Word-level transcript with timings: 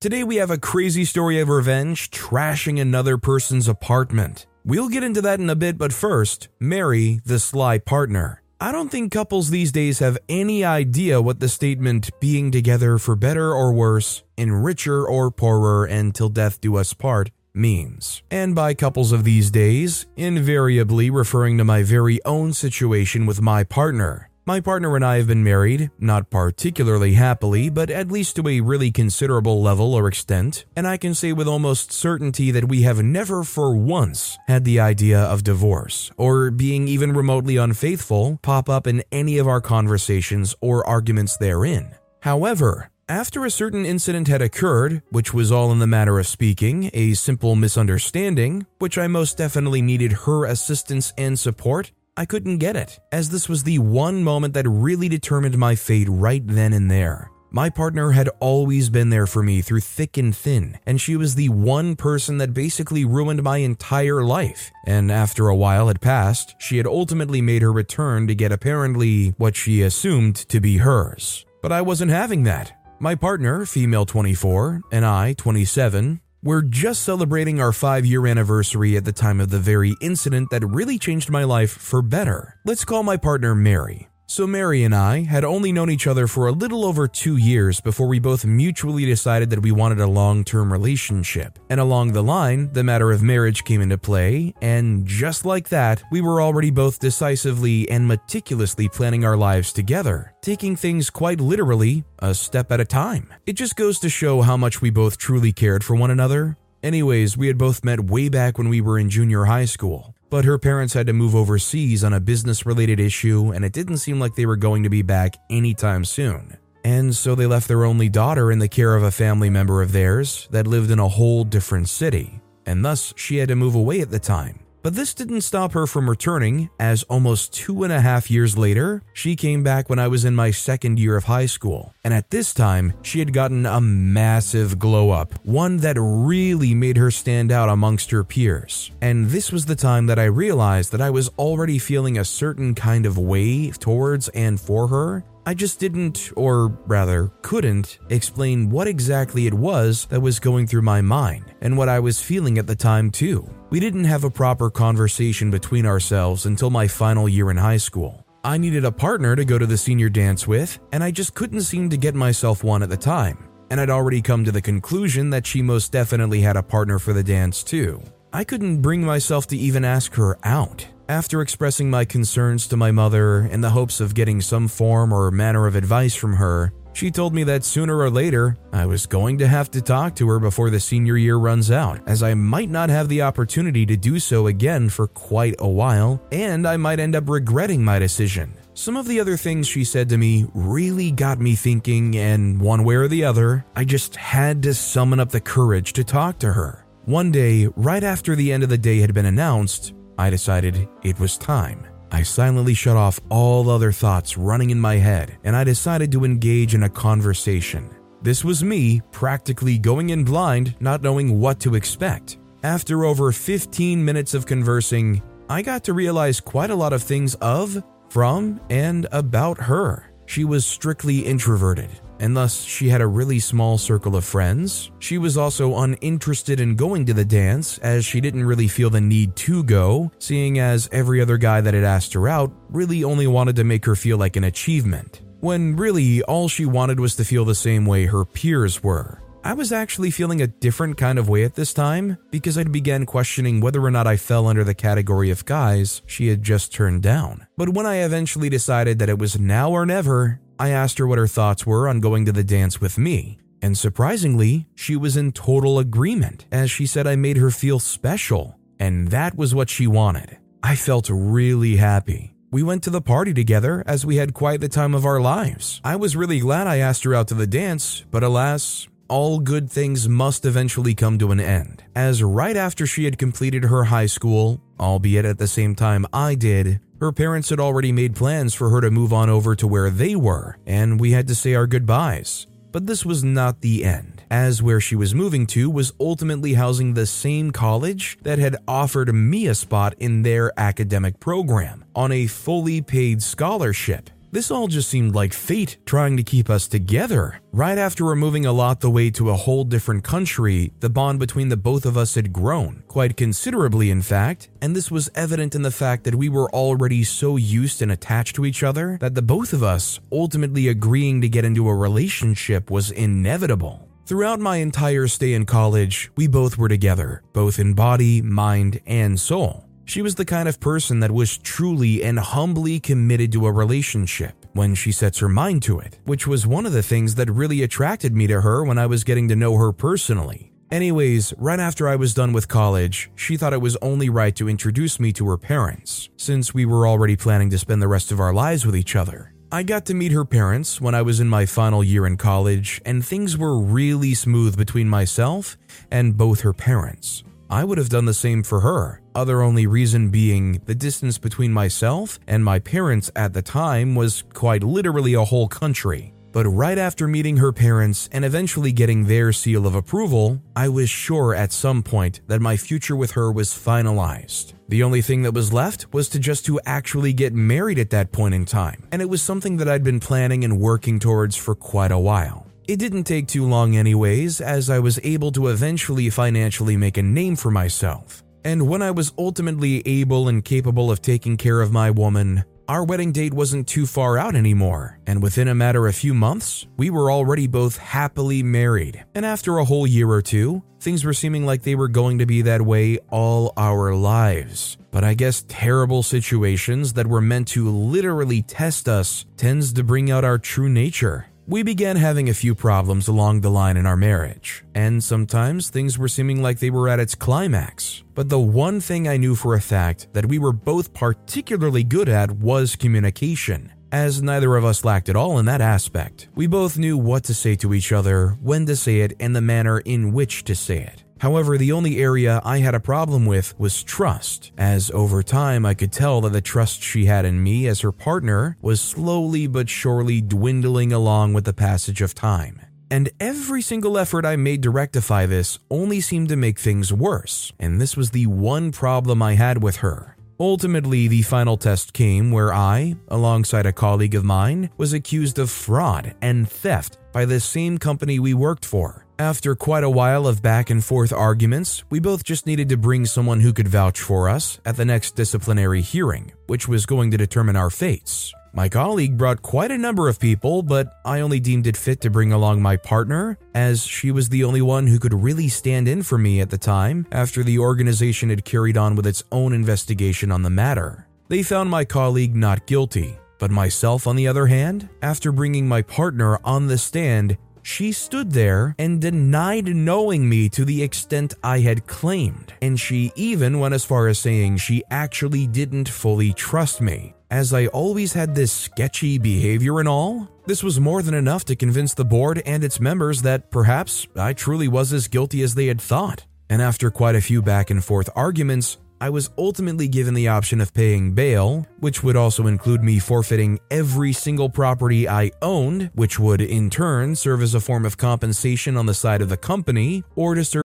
Today 0.00 0.24
we 0.24 0.36
have 0.36 0.50
a 0.50 0.56
crazy 0.56 1.04
story 1.04 1.40
of 1.40 1.50
revenge 1.50 2.10
trashing 2.10 2.80
another 2.80 3.18
person's 3.18 3.68
apartment. 3.68 4.46
We'll 4.64 4.88
get 4.88 5.04
into 5.04 5.20
that 5.20 5.40
in 5.40 5.50
a 5.50 5.54
bit, 5.54 5.76
but 5.76 5.92
first, 5.92 6.48
Mary, 6.58 7.20
the 7.26 7.38
sly 7.38 7.76
partner. 7.76 8.40
I 8.58 8.72
don't 8.72 8.88
think 8.88 9.12
couples 9.12 9.50
these 9.50 9.70
days 9.70 9.98
have 9.98 10.16
any 10.26 10.64
idea 10.64 11.20
what 11.20 11.40
the 11.40 11.50
statement 11.50 12.08
being 12.18 12.50
together 12.50 12.96
for 12.96 13.14
better 13.14 13.52
or 13.52 13.74
worse, 13.74 14.24
in 14.38 14.54
richer 14.54 15.06
or 15.06 15.30
poorer, 15.30 15.84
and 15.84 16.14
till 16.14 16.30
death 16.30 16.62
do 16.62 16.76
us 16.76 16.94
part 16.94 17.30
means. 17.52 18.22
And 18.30 18.54
by 18.54 18.72
couples 18.72 19.12
of 19.12 19.24
these 19.24 19.50
days, 19.50 20.06
invariably 20.16 21.10
referring 21.10 21.58
to 21.58 21.64
my 21.64 21.82
very 21.82 22.24
own 22.24 22.54
situation 22.54 23.26
with 23.26 23.42
my 23.42 23.64
partner. 23.64 24.29
My 24.50 24.58
partner 24.58 24.96
and 24.96 25.04
I 25.04 25.18
have 25.18 25.28
been 25.28 25.44
married, 25.44 25.92
not 26.00 26.28
particularly 26.28 27.14
happily, 27.14 27.68
but 27.68 27.88
at 27.88 28.10
least 28.10 28.34
to 28.34 28.48
a 28.48 28.60
really 28.60 28.90
considerable 28.90 29.62
level 29.62 29.94
or 29.94 30.08
extent, 30.08 30.64
and 30.74 30.88
I 30.88 30.96
can 30.96 31.14
say 31.14 31.32
with 31.32 31.46
almost 31.46 31.92
certainty 31.92 32.50
that 32.50 32.66
we 32.66 32.82
have 32.82 33.00
never 33.00 33.44
for 33.44 33.76
once 33.76 34.36
had 34.48 34.64
the 34.64 34.80
idea 34.80 35.20
of 35.20 35.44
divorce, 35.44 36.10
or 36.16 36.50
being 36.50 36.88
even 36.88 37.12
remotely 37.12 37.58
unfaithful, 37.58 38.40
pop 38.42 38.68
up 38.68 38.88
in 38.88 39.04
any 39.12 39.38
of 39.38 39.46
our 39.46 39.60
conversations 39.60 40.56
or 40.60 40.84
arguments 40.84 41.36
therein. 41.36 41.94
However, 42.22 42.90
after 43.08 43.44
a 43.44 43.52
certain 43.52 43.86
incident 43.86 44.26
had 44.26 44.42
occurred, 44.42 45.02
which 45.10 45.32
was 45.32 45.52
all 45.52 45.70
in 45.70 45.78
the 45.78 45.86
matter 45.86 46.18
of 46.18 46.26
speaking, 46.26 46.90
a 46.92 47.14
simple 47.14 47.54
misunderstanding, 47.54 48.66
which 48.80 48.98
I 48.98 49.06
most 49.06 49.38
definitely 49.38 49.80
needed 49.80 50.12
her 50.12 50.44
assistance 50.44 51.12
and 51.16 51.38
support, 51.38 51.92
I 52.16 52.26
couldn't 52.26 52.58
get 52.58 52.76
it, 52.76 52.98
as 53.12 53.30
this 53.30 53.48
was 53.48 53.62
the 53.62 53.78
one 53.78 54.22
moment 54.22 54.54
that 54.54 54.68
really 54.68 55.08
determined 55.08 55.56
my 55.56 55.74
fate 55.74 56.08
right 56.10 56.42
then 56.46 56.72
and 56.72 56.90
there. 56.90 57.30
My 57.52 57.68
partner 57.68 58.12
had 58.12 58.28
always 58.38 58.90
been 58.90 59.10
there 59.10 59.26
for 59.26 59.42
me 59.42 59.60
through 59.60 59.80
thick 59.80 60.16
and 60.16 60.36
thin, 60.36 60.78
and 60.86 61.00
she 61.00 61.16
was 61.16 61.34
the 61.34 61.48
one 61.48 61.96
person 61.96 62.38
that 62.38 62.54
basically 62.54 63.04
ruined 63.04 63.42
my 63.42 63.58
entire 63.58 64.22
life. 64.22 64.70
And 64.86 65.10
after 65.10 65.48
a 65.48 65.56
while 65.56 65.88
had 65.88 66.00
passed, 66.00 66.54
she 66.58 66.76
had 66.76 66.86
ultimately 66.86 67.40
made 67.40 67.62
her 67.62 67.72
return 67.72 68.28
to 68.28 68.34
get 68.34 68.52
apparently 68.52 69.30
what 69.38 69.56
she 69.56 69.82
assumed 69.82 70.36
to 70.36 70.60
be 70.60 70.76
hers. 70.76 71.44
But 71.62 71.72
I 71.72 71.82
wasn't 71.82 72.12
having 72.12 72.44
that. 72.44 72.72
My 73.00 73.14
partner, 73.14 73.66
female 73.66 74.06
24, 74.06 74.82
and 74.92 75.04
I, 75.04 75.32
27, 75.32 76.20
we're 76.42 76.62
just 76.62 77.02
celebrating 77.02 77.60
our 77.60 77.72
five 77.72 78.04
year 78.06 78.26
anniversary 78.26 78.96
at 78.96 79.04
the 79.04 79.12
time 79.12 79.40
of 79.40 79.50
the 79.50 79.58
very 79.58 79.96
incident 80.00 80.50
that 80.50 80.64
really 80.66 80.98
changed 80.98 81.30
my 81.30 81.44
life 81.44 81.70
for 81.70 82.02
better. 82.02 82.58
Let's 82.64 82.84
call 82.84 83.02
my 83.02 83.16
partner 83.16 83.54
Mary. 83.54 84.09
So, 84.30 84.46
Mary 84.46 84.84
and 84.84 84.94
I 84.94 85.24
had 85.24 85.42
only 85.42 85.72
known 85.72 85.90
each 85.90 86.06
other 86.06 86.28
for 86.28 86.46
a 86.46 86.52
little 86.52 86.84
over 86.84 87.08
two 87.08 87.36
years 87.36 87.80
before 87.80 88.06
we 88.06 88.20
both 88.20 88.44
mutually 88.44 89.04
decided 89.04 89.50
that 89.50 89.60
we 89.60 89.72
wanted 89.72 89.98
a 89.98 90.06
long 90.06 90.44
term 90.44 90.72
relationship. 90.72 91.58
And 91.68 91.80
along 91.80 92.12
the 92.12 92.22
line, 92.22 92.72
the 92.72 92.84
matter 92.84 93.10
of 93.10 93.24
marriage 93.24 93.64
came 93.64 93.80
into 93.80 93.98
play, 93.98 94.54
and 94.62 95.04
just 95.04 95.44
like 95.44 95.70
that, 95.70 96.04
we 96.12 96.20
were 96.20 96.40
already 96.40 96.70
both 96.70 97.00
decisively 97.00 97.90
and 97.90 98.06
meticulously 98.06 98.88
planning 98.88 99.24
our 99.24 99.36
lives 99.36 99.72
together, 99.72 100.32
taking 100.42 100.76
things 100.76 101.10
quite 101.10 101.40
literally 101.40 102.04
a 102.20 102.32
step 102.32 102.70
at 102.70 102.78
a 102.78 102.84
time. 102.84 103.34
It 103.46 103.54
just 103.54 103.74
goes 103.74 103.98
to 103.98 104.08
show 104.08 104.42
how 104.42 104.56
much 104.56 104.80
we 104.80 104.90
both 104.90 105.18
truly 105.18 105.52
cared 105.52 105.82
for 105.82 105.96
one 105.96 106.12
another. 106.12 106.56
Anyways, 106.84 107.36
we 107.36 107.48
had 107.48 107.58
both 107.58 107.82
met 107.82 108.08
way 108.08 108.28
back 108.28 108.58
when 108.58 108.68
we 108.68 108.80
were 108.80 108.96
in 108.96 109.10
junior 109.10 109.46
high 109.46 109.64
school 109.64 110.14
but 110.30 110.44
her 110.44 110.58
parents 110.58 110.94
had 110.94 111.08
to 111.08 111.12
move 111.12 111.34
overseas 111.34 112.02
on 112.04 112.12
a 112.12 112.20
business 112.20 112.64
related 112.64 113.00
issue, 113.00 113.50
and 113.50 113.64
it 113.64 113.72
didn't 113.72 113.98
seem 113.98 114.20
like 114.20 114.36
they 114.36 114.46
were 114.46 114.56
going 114.56 114.84
to 114.84 114.88
be 114.88 115.02
back 115.02 115.36
anytime 115.50 116.04
soon. 116.04 116.56
And 116.84 117.14
so 117.14 117.34
they 117.34 117.46
left 117.46 117.68
their 117.68 117.84
only 117.84 118.08
daughter 118.08 118.50
in 118.50 118.58
the 118.58 118.68
care 118.68 118.96
of 118.96 119.02
a 119.02 119.10
family 119.10 119.50
member 119.50 119.82
of 119.82 119.92
theirs 119.92 120.48
that 120.50 120.66
lived 120.66 120.90
in 120.90 120.98
a 120.98 121.08
whole 121.08 121.44
different 121.44 121.88
city, 121.88 122.40
and 122.64 122.84
thus 122.84 123.12
she 123.16 123.36
had 123.36 123.48
to 123.48 123.56
move 123.56 123.74
away 123.74 124.00
at 124.00 124.10
the 124.10 124.18
time. 124.20 124.60
But 124.82 124.94
this 124.94 125.12
didn't 125.12 125.42
stop 125.42 125.72
her 125.72 125.86
from 125.86 126.08
returning, 126.08 126.70
as 126.78 127.02
almost 127.04 127.52
two 127.52 127.84
and 127.84 127.92
a 127.92 128.00
half 128.00 128.30
years 128.30 128.56
later, 128.56 129.02
she 129.12 129.36
came 129.36 129.62
back 129.62 129.90
when 129.90 129.98
I 129.98 130.08
was 130.08 130.24
in 130.24 130.34
my 130.34 130.50
second 130.50 130.98
year 130.98 131.16
of 131.16 131.24
high 131.24 131.46
school. 131.46 131.94
And 132.02 132.14
at 132.14 132.30
this 132.30 132.54
time, 132.54 132.94
she 133.02 133.18
had 133.18 133.34
gotten 133.34 133.66
a 133.66 133.80
massive 133.80 134.78
glow 134.78 135.10
up, 135.10 135.34
one 135.44 135.76
that 135.78 135.96
really 135.98 136.74
made 136.74 136.96
her 136.96 137.10
stand 137.10 137.52
out 137.52 137.68
amongst 137.68 138.10
her 138.10 138.24
peers. 138.24 138.90
And 139.02 139.28
this 139.28 139.52
was 139.52 139.66
the 139.66 139.76
time 139.76 140.06
that 140.06 140.18
I 140.18 140.24
realized 140.24 140.92
that 140.92 141.02
I 141.02 141.10
was 141.10 141.28
already 141.38 141.78
feeling 141.78 142.16
a 142.16 142.24
certain 142.24 142.74
kind 142.74 143.04
of 143.04 143.18
way 143.18 143.70
towards 143.70 144.28
and 144.30 144.58
for 144.58 144.88
her, 144.88 145.24
I 145.46 145.54
just 145.54 145.80
didn't, 145.80 146.32
or 146.36 146.68
rather 146.86 147.32
couldn't, 147.42 147.98
explain 148.08 148.70
what 148.70 148.86
exactly 148.86 149.46
it 149.46 149.54
was 149.54 150.06
that 150.06 150.20
was 150.20 150.38
going 150.38 150.66
through 150.66 150.82
my 150.82 151.00
mind 151.00 151.44
and 151.60 151.76
what 151.76 151.88
I 151.88 151.98
was 151.98 152.22
feeling 152.22 152.58
at 152.58 152.66
the 152.66 152.76
time, 152.76 153.10
too. 153.10 153.48
We 153.70 153.78
didn't 153.78 154.04
have 154.04 154.24
a 154.24 154.30
proper 154.30 154.68
conversation 154.68 155.48
between 155.48 155.86
ourselves 155.86 156.44
until 156.44 156.70
my 156.70 156.88
final 156.88 157.28
year 157.28 157.52
in 157.52 157.56
high 157.56 157.76
school. 157.76 158.26
I 158.42 158.58
needed 158.58 158.84
a 158.84 158.90
partner 158.90 159.36
to 159.36 159.44
go 159.44 159.58
to 159.58 159.66
the 159.66 159.78
senior 159.78 160.08
dance 160.08 160.44
with, 160.44 160.80
and 160.92 161.04
I 161.04 161.12
just 161.12 161.34
couldn't 161.34 161.60
seem 161.60 161.88
to 161.90 161.96
get 161.96 162.16
myself 162.16 162.64
one 162.64 162.82
at 162.82 162.88
the 162.88 162.96
time. 162.96 163.38
And 163.70 163.80
I'd 163.80 163.88
already 163.88 164.22
come 164.22 164.44
to 164.44 164.50
the 164.50 164.60
conclusion 164.60 165.30
that 165.30 165.46
she 165.46 165.62
most 165.62 165.92
definitely 165.92 166.40
had 166.40 166.56
a 166.56 166.64
partner 166.64 166.98
for 166.98 167.12
the 167.12 167.22
dance, 167.22 167.62
too. 167.62 168.02
I 168.32 168.42
couldn't 168.42 168.82
bring 168.82 169.04
myself 169.04 169.46
to 169.48 169.56
even 169.56 169.84
ask 169.84 170.14
her 170.14 170.36
out. 170.42 170.84
After 171.08 171.40
expressing 171.40 171.90
my 171.90 172.04
concerns 172.04 172.66
to 172.68 172.76
my 172.76 172.90
mother 172.90 173.42
in 173.42 173.60
the 173.60 173.70
hopes 173.70 174.00
of 174.00 174.14
getting 174.14 174.40
some 174.40 174.66
form 174.66 175.12
or 175.12 175.30
manner 175.30 175.68
of 175.68 175.76
advice 175.76 176.16
from 176.16 176.34
her, 176.34 176.72
she 176.92 177.10
told 177.10 177.34
me 177.34 177.44
that 177.44 177.64
sooner 177.64 177.96
or 177.96 178.10
later 178.10 178.56
I 178.72 178.86
was 178.86 179.06
going 179.06 179.38
to 179.38 179.48
have 179.48 179.70
to 179.72 179.80
talk 179.80 180.14
to 180.16 180.28
her 180.28 180.38
before 180.38 180.70
the 180.70 180.80
senior 180.80 181.16
year 181.16 181.36
runs 181.36 181.70
out, 181.70 182.00
as 182.06 182.22
I 182.22 182.34
might 182.34 182.70
not 182.70 182.90
have 182.90 183.08
the 183.08 183.22
opportunity 183.22 183.86
to 183.86 183.96
do 183.96 184.18
so 184.18 184.46
again 184.46 184.88
for 184.88 185.06
quite 185.06 185.54
a 185.58 185.68
while, 185.68 186.22
and 186.32 186.66
I 186.66 186.76
might 186.76 187.00
end 187.00 187.16
up 187.16 187.28
regretting 187.28 187.84
my 187.84 187.98
decision. 187.98 188.54
Some 188.74 188.96
of 188.96 189.06
the 189.06 189.20
other 189.20 189.36
things 189.36 189.68
she 189.68 189.84
said 189.84 190.08
to 190.08 190.18
me 190.18 190.46
really 190.54 191.10
got 191.10 191.40
me 191.40 191.54
thinking, 191.54 192.16
and 192.16 192.60
one 192.60 192.84
way 192.84 192.94
or 192.94 193.08
the 193.08 193.24
other, 193.24 193.64
I 193.76 193.84
just 193.84 194.16
had 194.16 194.62
to 194.62 194.74
summon 194.74 195.20
up 195.20 195.30
the 195.30 195.40
courage 195.40 195.92
to 195.94 196.04
talk 196.04 196.38
to 196.38 196.52
her. 196.52 196.86
One 197.04 197.30
day, 197.30 197.66
right 197.76 198.04
after 198.04 198.36
the 198.36 198.52
end 198.52 198.62
of 198.62 198.68
the 198.68 198.78
day 198.78 199.00
had 199.00 199.14
been 199.14 199.26
announced, 199.26 199.94
I 200.18 200.30
decided 200.30 200.88
it 201.02 201.18
was 201.18 201.36
time. 201.36 201.86
I 202.12 202.22
silently 202.22 202.74
shut 202.74 202.96
off 202.96 203.20
all 203.28 203.70
other 203.70 203.92
thoughts 203.92 204.36
running 204.36 204.70
in 204.70 204.80
my 204.80 204.96
head 204.96 205.38
and 205.44 205.54
I 205.54 205.64
decided 205.64 206.10
to 206.12 206.24
engage 206.24 206.74
in 206.74 206.82
a 206.82 206.88
conversation. 206.88 207.90
This 208.22 208.44
was 208.44 208.62
me 208.62 209.00
practically 209.12 209.78
going 209.78 210.10
in 210.10 210.24
blind, 210.24 210.74
not 210.80 211.02
knowing 211.02 211.40
what 211.40 211.60
to 211.60 211.74
expect. 211.74 212.38
After 212.62 213.04
over 213.04 213.32
15 213.32 214.04
minutes 214.04 214.34
of 214.34 214.44
conversing, 214.44 215.22
I 215.48 215.62
got 215.62 215.84
to 215.84 215.94
realize 215.94 216.40
quite 216.40 216.70
a 216.70 216.76
lot 216.76 216.92
of 216.92 217.02
things 217.02 217.34
of, 217.36 217.82
from, 218.10 218.60
and 218.68 219.06
about 219.12 219.58
her. 219.58 220.12
She 220.26 220.44
was 220.44 220.66
strictly 220.66 221.20
introverted, 221.20 221.88
and 222.20 222.36
thus 222.36 222.62
she 222.62 222.88
had 222.88 223.00
a 223.00 223.06
really 223.06 223.40
small 223.40 223.78
circle 223.78 224.14
of 224.14 224.24
friends. 224.24 224.92
She 225.00 225.18
was 225.18 225.36
also 225.36 225.78
uninterested 225.78 226.60
in 226.60 226.76
going 226.76 227.06
to 227.06 227.14
the 227.14 227.24
dance, 227.24 227.78
as 227.78 228.04
she 228.04 228.20
didn't 228.20 228.44
really 228.44 228.68
feel 228.68 228.90
the 228.90 229.00
need 229.00 229.34
to 229.36 229.64
go, 229.64 230.12
seeing 230.18 230.60
as 230.60 230.88
every 230.92 231.20
other 231.20 231.38
guy 231.38 231.60
that 231.60 231.74
had 231.74 231.82
asked 231.82 232.12
her 232.12 232.28
out 232.28 232.52
really 232.68 233.02
only 233.02 233.26
wanted 233.26 233.56
to 233.56 233.64
make 233.64 233.84
her 233.86 233.96
feel 233.96 234.18
like 234.18 234.36
an 234.36 234.44
achievement, 234.44 235.22
when 235.40 235.74
really 235.74 236.22
all 236.22 236.46
she 236.46 236.66
wanted 236.66 237.00
was 237.00 237.16
to 237.16 237.24
feel 237.24 237.44
the 237.44 237.54
same 237.54 237.86
way 237.86 238.06
her 238.06 238.24
peers 238.24 238.82
were. 238.82 239.20
I 239.42 239.54
was 239.54 239.72
actually 239.72 240.10
feeling 240.10 240.42
a 240.42 240.46
different 240.46 240.98
kind 240.98 241.18
of 241.18 241.30
way 241.30 241.44
at 241.44 241.54
this 241.54 241.72
time 241.72 242.18
because 242.30 242.58
I'd 242.58 242.70
began 242.70 243.06
questioning 243.06 243.62
whether 243.62 243.82
or 243.82 243.90
not 243.90 244.06
I 244.06 244.18
fell 244.18 244.46
under 244.46 244.64
the 244.64 244.74
category 244.74 245.30
of 245.30 245.46
guys 245.46 246.02
she 246.04 246.28
had 246.28 246.42
just 246.42 246.74
turned 246.74 247.02
down. 247.02 247.46
But 247.56 247.70
when 247.70 247.86
I 247.86 248.04
eventually 248.04 248.50
decided 248.50 248.98
that 248.98 249.08
it 249.08 249.18
was 249.18 249.40
now 249.40 249.70
or 249.70 249.86
never, 249.86 250.40
I 250.60 250.68
asked 250.68 250.98
her 250.98 251.06
what 251.06 251.18
her 251.18 251.26
thoughts 251.26 251.64
were 251.64 251.88
on 251.88 252.00
going 252.00 252.26
to 252.26 252.32
the 252.32 252.44
dance 252.44 252.82
with 252.82 252.98
me. 252.98 253.38
And 253.62 253.78
surprisingly, 253.78 254.66
she 254.74 254.94
was 254.94 255.16
in 255.16 255.32
total 255.32 255.78
agreement, 255.78 256.44
as 256.52 256.70
she 256.70 256.84
said 256.84 257.06
I 257.06 257.16
made 257.16 257.38
her 257.38 257.50
feel 257.50 257.78
special, 257.78 258.58
and 258.78 259.08
that 259.08 259.34
was 259.34 259.54
what 259.54 259.70
she 259.70 259.86
wanted. 259.86 260.36
I 260.62 260.76
felt 260.76 261.08
really 261.08 261.76
happy. 261.76 262.34
We 262.50 262.62
went 262.62 262.82
to 262.84 262.90
the 262.90 263.00
party 263.00 263.32
together 263.32 263.82
as 263.86 264.04
we 264.04 264.16
had 264.16 264.34
quite 264.34 264.60
the 264.60 264.68
time 264.68 264.94
of 264.94 265.06
our 265.06 265.20
lives. 265.20 265.80
I 265.82 265.96
was 265.96 266.14
really 266.14 266.40
glad 266.40 266.66
I 266.66 266.76
asked 266.76 267.04
her 267.04 267.14
out 267.14 267.28
to 267.28 267.34
the 267.34 267.46
dance, 267.46 268.04
but 268.10 268.22
alas, 268.22 268.86
all 269.08 269.40
good 269.40 269.70
things 269.70 270.08
must 270.08 270.44
eventually 270.44 270.94
come 270.94 271.18
to 271.20 271.32
an 271.32 271.40
end, 271.40 271.84
as 271.96 272.22
right 272.22 272.56
after 272.56 272.86
she 272.86 273.04
had 273.06 273.16
completed 273.16 273.64
her 273.64 273.84
high 273.84 274.06
school, 274.06 274.60
albeit 274.78 275.24
at 275.24 275.38
the 275.38 275.48
same 275.48 275.74
time 275.74 276.04
I 276.12 276.34
did, 276.34 276.80
her 277.00 277.12
parents 277.12 277.48
had 277.48 277.58
already 277.58 277.92
made 277.92 278.14
plans 278.14 278.54
for 278.54 278.68
her 278.68 278.80
to 278.80 278.90
move 278.90 279.12
on 279.12 279.30
over 279.30 279.56
to 279.56 279.66
where 279.66 279.88
they 279.88 280.14
were, 280.14 280.58
and 280.66 281.00
we 281.00 281.12
had 281.12 281.26
to 281.28 281.34
say 281.34 281.54
our 281.54 281.66
goodbyes. 281.66 282.46
But 282.72 282.86
this 282.86 283.04
was 283.04 283.24
not 283.24 283.62
the 283.62 283.84
end, 283.84 284.22
as 284.30 284.62
where 284.62 284.80
she 284.80 284.94
was 284.94 285.14
moving 285.14 285.46
to 285.48 285.68
was 285.68 285.92
ultimately 285.98 286.54
housing 286.54 286.94
the 286.94 287.06
same 287.06 287.50
college 287.50 288.18
that 288.22 288.38
had 288.38 288.56
offered 288.68 289.12
me 289.14 289.46
a 289.46 289.54
spot 289.54 289.94
in 289.98 290.22
their 290.22 290.52
academic 290.58 291.18
program 291.18 291.84
on 291.94 292.12
a 292.12 292.26
fully 292.26 292.80
paid 292.80 293.22
scholarship. 293.22 294.10
This 294.32 294.52
all 294.52 294.68
just 294.68 294.88
seemed 294.88 295.12
like 295.12 295.32
fate 295.32 295.78
trying 295.86 296.16
to 296.16 296.22
keep 296.22 296.48
us 296.48 296.68
together. 296.68 297.40
Right 297.50 297.76
after 297.76 298.04
we're 298.04 298.14
moving 298.14 298.46
a 298.46 298.52
lot 298.52 298.80
the 298.80 298.88
way 298.88 299.10
to 299.10 299.30
a 299.30 299.34
whole 299.34 299.64
different 299.64 300.04
country, 300.04 300.72
the 300.78 300.88
bond 300.88 301.18
between 301.18 301.48
the 301.48 301.56
both 301.56 301.84
of 301.84 301.96
us 301.96 302.14
had 302.14 302.32
grown, 302.32 302.84
quite 302.86 303.16
considerably 303.16 303.90
in 303.90 304.02
fact, 304.02 304.48
and 304.62 304.76
this 304.76 304.88
was 304.88 305.10
evident 305.16 305.56
in 305.56 305.62
the 305.62 305.70
fact 305.72 306.04
that 306.04 306.14
we 306.14 306.28
were 306.28 306.48
already 306.50 307.02
so 307.02 307.36
used 307.36 307.82
and 307.82 307.90
attached 307.90 308.36
to 308.36 308.46
each 308.46 308.62
other 308.62 308.98
that 309.00 309.16
the 309.16 309.22
both 309.22 309.52
of 309.52 309.64
us 309.64 309.98
ultimately 310.12 310.68
agreeing 310.68 311.20
to 311.20 311.28
get 311.28 311.44
into 311.44 311.68
a 311.68 311.74
relationship 311.74 312.70
was 312.70 312.92
inevitable. 312.92 313.88
Throughout 314.06 314.38
my 314.38 314.58
entire 314.58 315.08
stay 315.08 315.34
in 315.34 315.44
college, 315.44 316.10
we 316.16 316.28
both 316.28 316.56
were 316.56 316.68
together, 316.68 317.22
both 317.32 317.58
in 317.58 317.74
body, 317.74 318.22
mind, 318.22 318.80
and 318.86 319.18
soul. 319.18 319.69
She 319.90 320.02
was 320.02 320.14
the 320.14 320.24
kind 320.24 320.48
of 320.48 320.60
person 320.60 321.00
that 321.00 321.10
was 321.10 321.36
truly 321.36 322.04
and 322.04 322.16
humbly 322.16 322.78
committed 322.78 323.32
to 323.32 323.46
a 323.46 323.52
relationship 323.52 324.46
when 324.52 324.76
she 324.76 324.92
sets 324.92 325.18
her 325.18 325.28
mind 325.28 325.64
to 325.64 325.80
it, 325.80 325.98
which 326.04 326.28
was 326.28 326.46
one 326.46 326.64
of 326.64 326.72
the 326.72 326.80
things 326.80 327.16
that 327.16 327.28
really 327.28 327.64
attracted 327.64 328.14
me 328.14 328.28
to 328.28 328.42
her 328.42 328.62
when 328.62 328.78
I 328.78 328.86
was 328.86 329.02
getting 329.02 329.26
to 329.26 329.34
know 329.34 329.56
her 329.56 329.72
personally. 329.72 330.52
Anyways, 330.70 331.34
right 331.38 331.58
after 331.58 331.88
I 331.88 331.96
was 331.96 332.14
done 332.14 332.32
with 332.32 332.46
college, 332.46 333.10
she 333.16 333.36
thought 333.36 333.52
it 333.52 333.60
was 333.60 333.76
only 333.82 334.08
right 334.08 334.36
to 334.36 334.48
introduce 334.48 335.00
me 335.00 335.12
to 335.14 335.26
her 335.26 335.36
parents, 335.36 336.08
since 336.16 336.54
we 336.54 336.64
were 336.64 336.86
already 336.86 337.16
planning 337.16 337.50
to 337.50 337.58
spend 337.58 337.82
the 337.82 337.88
rest 337.88 338.12
of 338.12 338.20
our 338.20 338.32
lives 338.32 338.64
with 338.64 338.76
each 338.76 338.94
other. 338.94 339.34
I 339.50 339.64
got 339.64 339.86
to 339.86 339.94
meet 339.94 340.12
her 340.12 340.24
parents 340.24 340.80
when 340.80 340.94
I 340.94 341.02
was 341.02 341.18
in 341.18 341.28
my 341.28 341.46
final 341.46 341.82
year 341.82 342.06
in 342.06 342.16
college, 342.16 342.80
and 342.86 343.04
things 343.04 343.36
were 343.36 343.58
really 343.58 344.14
smooth 344.14 344.56
between 344.56 344.88
myself 344.88 345.58
and 345.90 346.16
both 346.16 346.42
her 346.42 346.52
parents. 346.52 347.24
I 347.50 347.64
would 347.64 347.78
have 347.78 347.88
done 347.88 348.04
the 348.04 348.14
same 348.14 348.44
for 348.44 348.60
her. 348.60 349.02
Other 349.12 349.42
only 349.42 349.66
reason 349.66 350.10
being 350.10 350.62
the 350.66 350.74
distance 350.74 351.18
between 351.18 351.52
myself 351.52 352.20
and 352.28 352.44
my 352.44 352.60
parents 352.60 353.10
at 353.16 353.32
the 353.32 353.42
time 353.42 353.96
was 353.96 354.22
quite 354.32 354.62
literally 354.62 355.14
a 355.14 355.24
whole 355.24 355.48
country. 355.48 356.14
But 356.32 356.46
right 356.46 356.78
after 356.78 357.08
meeting 357.08 357.38
her 357.38 357.50
parents 357.50 358.08
and 358.12 358.24
eventually 358.24 358.70
getting 358.70 359.04
their 359.04 359.32
seal 359.32 359.66
of 359.66 359.74
approval, 359.74 360.40
I 360.54 360.68
was 360.68 360.88
sure 360.88 361.34
at 361.34 361.50
some 361.50 361.82
point 361.82 362.20
that 362.28 362.40
my 362.40 362.56
future 362.56 362.94
with 362.94 363.10
her 363.12 363.32
was 363.32 363.50
finalized. 363.50 364.52
The 364.68 364.84
only 364.84 365.02
thing 365.02 365.22
that 365.22 365.34
was 365.34 365.52
left 365.52 365.92
was 365.92 366.08
to 366.10 366.20
just 366.20 366.46
to 366.46 366.60
actually 366.64 367.12
get 367.12 367.32
married 367.32 367.80
at 367.80 367.90
that 367.90 368.12
point 368.12 368.34
in 368.34 368.44
time, 368.44 368.86
and 368.92 369.02
it 369.02 369.08
was 369.08 369.22
something 369.22 369.56
that 369.56 369.68
I'd 369.68 369.82
been 369.82 369.98
planning 369.98 370.44
and 370.44 370.60
working 370.60 371.00
towards 371.00 371.34
for 371.34 371.56
quite 371.56 371.90
a 371.90 371.98
while. 371.98 372.46
It 372.70 372.78
didn't 372.78 373.02
take 373.02 373.26
too 373.26 373.48
long, 373.48 373.76
anyways, 373.76 374.40
as 374.40 374.70
I 374.70 374.78
was 374.78 375.00
able 375.02 375.32
to 375.32 375.48
eventually 375.48 376.08
financially 376.08 376.76
make 376.76 376.98
a 376.98 377.02
name 377.02 377.34
for 377.34 377.50
myself. 377.50 378.22
And 378.44 378.68
when 378.68 378.80
I 378.80 378.92
was 378.92 379.12
ultimately 379.18 379.82
able 379.84 380.28
and 380.28 380.44
capable 380.44 380.88
of 380.88 381.02
taking 381.02 381.36
care 381.36 381.62
of 381.62 381.72
my 381.72 381.90
woman, 381.90 382.44
our 382.68 382.84
wedding 382.84 383.10
date 383.10 383.34
wasn't 383.34 383.66
too 383.66 383.86
far 383.86 384.18
out 384.18 384.36
anymore, 384.36 385.00
and 385.08 385.20
within 385.20 385.48
a 385.48 385.54
matter 385.56 385.88
of 385.88 385.96
a 385.96 385.98
few 385.98 386.14
months, 386.14 386.68
we 386.76 386.90
were 386.90 387.10
already 387.10 387.48
both 387.48 387.76
happily 387.76 388.44
married. 388.44 389.04
And 389.16 389.26
after 389.26 389.58
a 389.58 389.64
whole 389.64 389.84
year 389.84 390.08
or 390.08 390.22
two, 390.22 390.62
things 390.78 391.04
were 391.04 391.12
seeming 391.12 391.44
like 391.44 391.64
they 391.64 391.74
were 391.74 391.88
going 391.88 392.18
to 392.18 392.26
be 392.26 392.42
that 392.42 392.62
way 392.62 392.98
all 393.10 393.52
our 393.56 393.96
lives. 393.96 394.78
But 394.92 395.02
I 395.02 395.14
guess 395.14 395.44
terrible 395.48 396.04
situations 396.04 396.92
that 396.92 397.08
were 397.08 397.20
meant 397.20 397.48
to 397.48 397.68
literally 397.68 398.42
test 398.42 398.88
us 398.88 399.26
tends 399.36 399.72
to 399.72 399.82
bring 399.82 400.08
out 400.12 400.24
our 400.24 400.38
true 400.38 400.68
nature. 400.68 401.26
We 401.50 401.64
began 401.64 401.96
having 401.96 402.28
a 402.28 402.32
few 402.32 402.54
problems 402.54 403.08
along 403.08 403.40
the 403.40 403.50
line 403.50 403.76
in 403.76 403.84
our 403.84 403.96
marriage, 403.96 404.64
and 404.72 405.02
sometimes 405.02 405.68
things 405.68 405.98
were 405.98 406.06
seeming 406.06 406.40
like 406.40 406.60
they 406.60 406.70
were 406.70 406.88
at 406.88 407.00
its 407.00 407.16
climax. 407.16 408.04
But 408.14 408.28
the 408.28 408.38
one 408.38 408.78
thing 408.80 409.08
I 409.08 409.16
knew 409.16 409.34
for 409.34 409.56
a 409.56 409.60
fact 409.60 410.06
that 410.12 410.26
we 410.26 410.38
were 410.38 410.52
both 410.52 410.94
particularly 410.94 411.82
good 411.82 412.08
at 412.08 412.30
was 412.30 412.76
communication. 412.76 413.72
As 413.90 414.22
neither 414.22 414.54
of 414.54 414.64
us 414.64 414.84
lacked 414.84 415.08
at 415.08 415.16
all 415.16 415.40
in 415.40 415.46
that 415.46 415.60
aspect, 415.60 416.28
we 416.36 416.46
both 416.46 416.78
knew 416.78 416.96
what 416.96 417.24
to 417.24 417.34
say 417.34 417.56
to 417.56 417.74
each 417.74 417.90
other, 417.90 418.36
when 418.40 418.64
to 418.66 418.76
say 418.76 419.00
it, 419.00 419.14
and 419.18 419.34
the 419.34 419.40
manner 419.40 419.80
in 419.80 420.12
which 420.12 420.44
to 420.44 420.54
say 420.54 420.78
it. 420.78 421.02
However, 421.20 421.58
the 421.58 421.72
only 421.72 421.98
area 421.98 422.40
I 422.44 422.58
had 422.58 422.74
a 422.74 422.80
problem 422.80 423.26
with 423.26 423.58
was 423.58 423.82
trust, 423.82 424.52
as 424.56 424.90
over 424.92 425.22
time 425.22 425.66
I 425.66 425.74
could 425.74 425.92
tell 425.92 426.22
that 426.22 426.32
the 426.32 426.40
trust 426.40 426.82
she 426.82 427.04
had 427.04 427.26
in 427.26 427.42
me 427.42 427.66
as 427.66 427.80
her 427.80 427.92
partner 427.92 428.56
was 428.62 428.80
slowly 428.80 429.46
but 429.46 429.68
surely 429.68 430.22
dwindling 430.22 430.94
along 430.94 431.34
with 431.34 431.44
the 431.44 431.52
passage 431.52 432.00
of 432.00 432.14
time. 432.14 432.62
And 432.90 433.10
every 433.20 433.60
single 433.60 433.98
effort 433.98 434.24
I 434.24 434.36
made 434.36 434.62
to 434.62 434.70
rectify 434.70 435.26
this 435.26 435.58
only 435.70 436.00
seemed 436.00 436.30
to 436.30 436.36
make 436.36 436.58
things 436.58 436.90
worse, 436.90 437.52
and 437.60 437.78
this 437.78 437.98
was 437.98 438.10
the 438.10 438.26
one 438.26 438.72
problem 438.72 439.22
I 439.22 439.34
had 439.34 439.62
with 439.62 439.76
her. 439.76 440.16
Ultimately, 440.40 441.06
the 441.06 441.20
final 441.20 441.58
test 441.58 441.92
came 441.92 442.30
where 442.30 442.54
I, 442.54 442.96
alongside 443.08 443.66
a 443.66 443.74
colleague 443.74 444.14
of 444.14 444.24
mine, 444.24 444.70
was 444.78 444.94
accused 444.94 445.38
of 445.38 445.50
fraud 445.50 446.14
and 446.22 446.48
theft 446.48 446.96
by 447.12 447.26
the 447.26 447.40
same 447.40 447.76
company 447.76 448.18
we 448.18 448.32
worked 448.32 448.64
for. 448.64 449.04
After 449.20 449.54
quite 449.54 449.84
a 449.84 449.90
while 449.90 450.26
of 450.26 450.40
back 450.40 450.70
and 450.70 450.82
forth 450.82 451.12
arguments, 451.12 451.84
we 451.90 452.00
both 452.00 452.24
just 452.24 452.46
needed 452.46 452.70
to 452.70 452.78
bring 452.78 453.04
someone 453.04 453.40
who 453.40 453.52
could 453.52 453.68
vouch 453.68 454.00
for 454.00 454.30
us 454.30 454.58
at 454.64 454.78
the 454.78 454.86
next 454.86 455.14
disciplinary 455.14 455.82
hearing, 455.82 456.32
which 456.46 456.66
was 456.66 456.86
going 456.86 457.10
to 457.10 457.18
determine 457.18 457.54
our 457.54 457.68
fates. 457.68 458.32
My 458.54 458.70
colleague 458.70 459.18
brought 459.18 459.42
quite 459.42 459.70
a 459.70 459.76
number 459.76 460.08
of 460.08 460.18
people, 460.18 460.62
but 460.62 460.94
I 461.04 461.20
only 461.20 461.38
deemed 461.38 461.66
it 461.66 461.76
fit 461.76 462.00
to 462.00 462.08
bring 462.08 462.32
along 462.32 462.62
my 462.62 462.78
partner, 462.78 463.36
as 463.54 463.84
she 463.84 464.10
was 464.10 464.30
the 464.30 464.42
only 464.42 464.62
one 464.62 464.86
who 464.86 464.98
could 464.98 465.12
really 465.12 465.48
stand 465.48 465.86
in 465.86 466.02
for 466.02 466.16
me 466.16 466.40
at 466.40 466.48
the 466.48 466.56
time 466.56 467.06
after 467.12 467.42
the 467.42 467.58
organization 467.58 468.30
had 468.30 468.46
carried 468.46 468.78
on 468.78 468.96
with 468.96 469.06
its 469.06 469.22
own 469.30 469.52
investigation 469.52 470.32
on 470.32 470.40
the 470.40 470.48
matter. 470.48 471.06
They 471.28 471.42
found 471.42 471.68
my 471.68 471.84
colleague 471.84 472.34
not 472.34 472.66
guilty, 472.66 473.18
but 473.38 473.50
myself, 473.50 474.06
on 474.06 474.16
the 474.16 474.28
other 474.28 474.46
hand, 474.46 474.88
after 475.02 475.30
bringing 475.30 475.68
my 475.68 475.82
partner 475.82 476.40
on 476.42 476.68
the 476.68 476.78
stand, 476.78 477.36
she 477.62 477.92
stood 477.92 478.32
there 478.32 478.74
and 478.78 479.00
denied 479.00 479.66
knowing 479.66 480.28
me 480.28 480.48
to 480.50 480.64
the 480.64 480.82
extent 480.82 481.34
I 481.42 481.60
had 481.60 481.86
claimed, 481.86 482.52
and 482.62 482.78
she 482.78 483.12
even 483.14 483.58
went 483.58 483.74
as 483.74 483.84
far 483.84 484.08
as 484.08 484.18
saying 484.18 484.56
she 484.56 484.82
actually 484.90 485.46
didn't 485.46 485.88
fully 485.88 486.32
trust 486.32 486.80
me, 486.80 487.14
as 487.30 487.52
I 487.52 487.66
always 487.66 488.12
had 488.12 488.34
this 488.34 488.52
sketchy 488.52 489.18
behavior 489.18 489.80
and 489.80 489.88
all. 489.88 490.28
This 490.46 490.62
was 490.62 490.80
more 490.80 491.02
than 491.02 491.14
enough 491.14 491.44
to 491.46 491.56
convince 491.56 491.94
the 491.94 492.04
board 492.04 492.42
and 492.44 492.64
its 492.64 492.80
members 492.80 493.22
that 493.22 493.50
perhaps 493.50 494.06
I 494.16 494.32
truly 494.32 494.68
was 494.68 494.92
as 494.92 495.08
guilty 495.08 495.42
as 495.42 495.54
they 495.54 495.66
had 495.66 495.80
thought. 495.80 496.24
And 496.48 496.60
after 496.60 496.90
quite 496.90 497.14
a 497.14 497.20
few 497.20 497.42
back 497.42 497.70
and 497.70 497.84
forth 497.84 498.10
arguments, 498.16 498.78
I 499.02 499.08
was 499.08 499.30
ultimately 499.38 499.88
given 499.88 500.12
the 500.12 500.28
option 500.28 500.60
of 500.60 500.74
paying 500.74 501.12
bail, 501.12 501.66
which 501.78 502.02
would 502.02 502.16
also 502.16 502.46
include 502.46 502.82
me 502.82 502.98
forfeiting 502.98 503.58
every 503.70 504.12
single 504.12 504.50
property 504.50 505.08
I 505.08 505.30
owned, 505.40 505.90
which 505.94 506.18
would 506.18 506.42
in 506.42 506.68
turn 506.68 507.16
serve 507.16 507.40
as 507.40 507.54
a 507.54 507.60
form 507.60 507.86
of 507.86 507.96
compensation 507.96 508.76
on 508.76 508.84
the 508.84 508.92
side 508.92 509.22
of 509.22 509.30
the 509.30 509.38
company, 509.38 510.04
or 510.16 510.34
to 510.34 510.44
serve. 510.44 510.64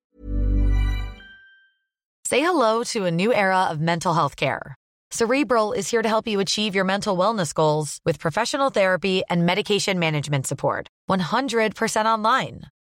Say 2.26 2.42
hello 2.42 2.84
to 2.86 3.06
a 3.06 3.12
new 3.12 3.34
era 3.34 3.68
of 3.70 3.80
mental 3.80 4.14
health 4.14 4.36
care. 4.36 4.76
Cerebral 5.12 5.72
is 5.72 5.90
here 5.90 6.02
to 6.02 6.10
help 6.10 6.28
you 6.28 6.42
achieve 6.42 6.76
your 6.76 6.84
mental 6.84 7.16
wellness 7.16 7.54
goals 7.54 8.00
with 8.04 8.20
professional 8.20 8.70
therapy 8.70 9.24
and 9.30 9.46
medication 9.46 9.98
management 9.98 10.46
support. 10.46 10.90
100% 11.10 12.06
online. 12.06 12.64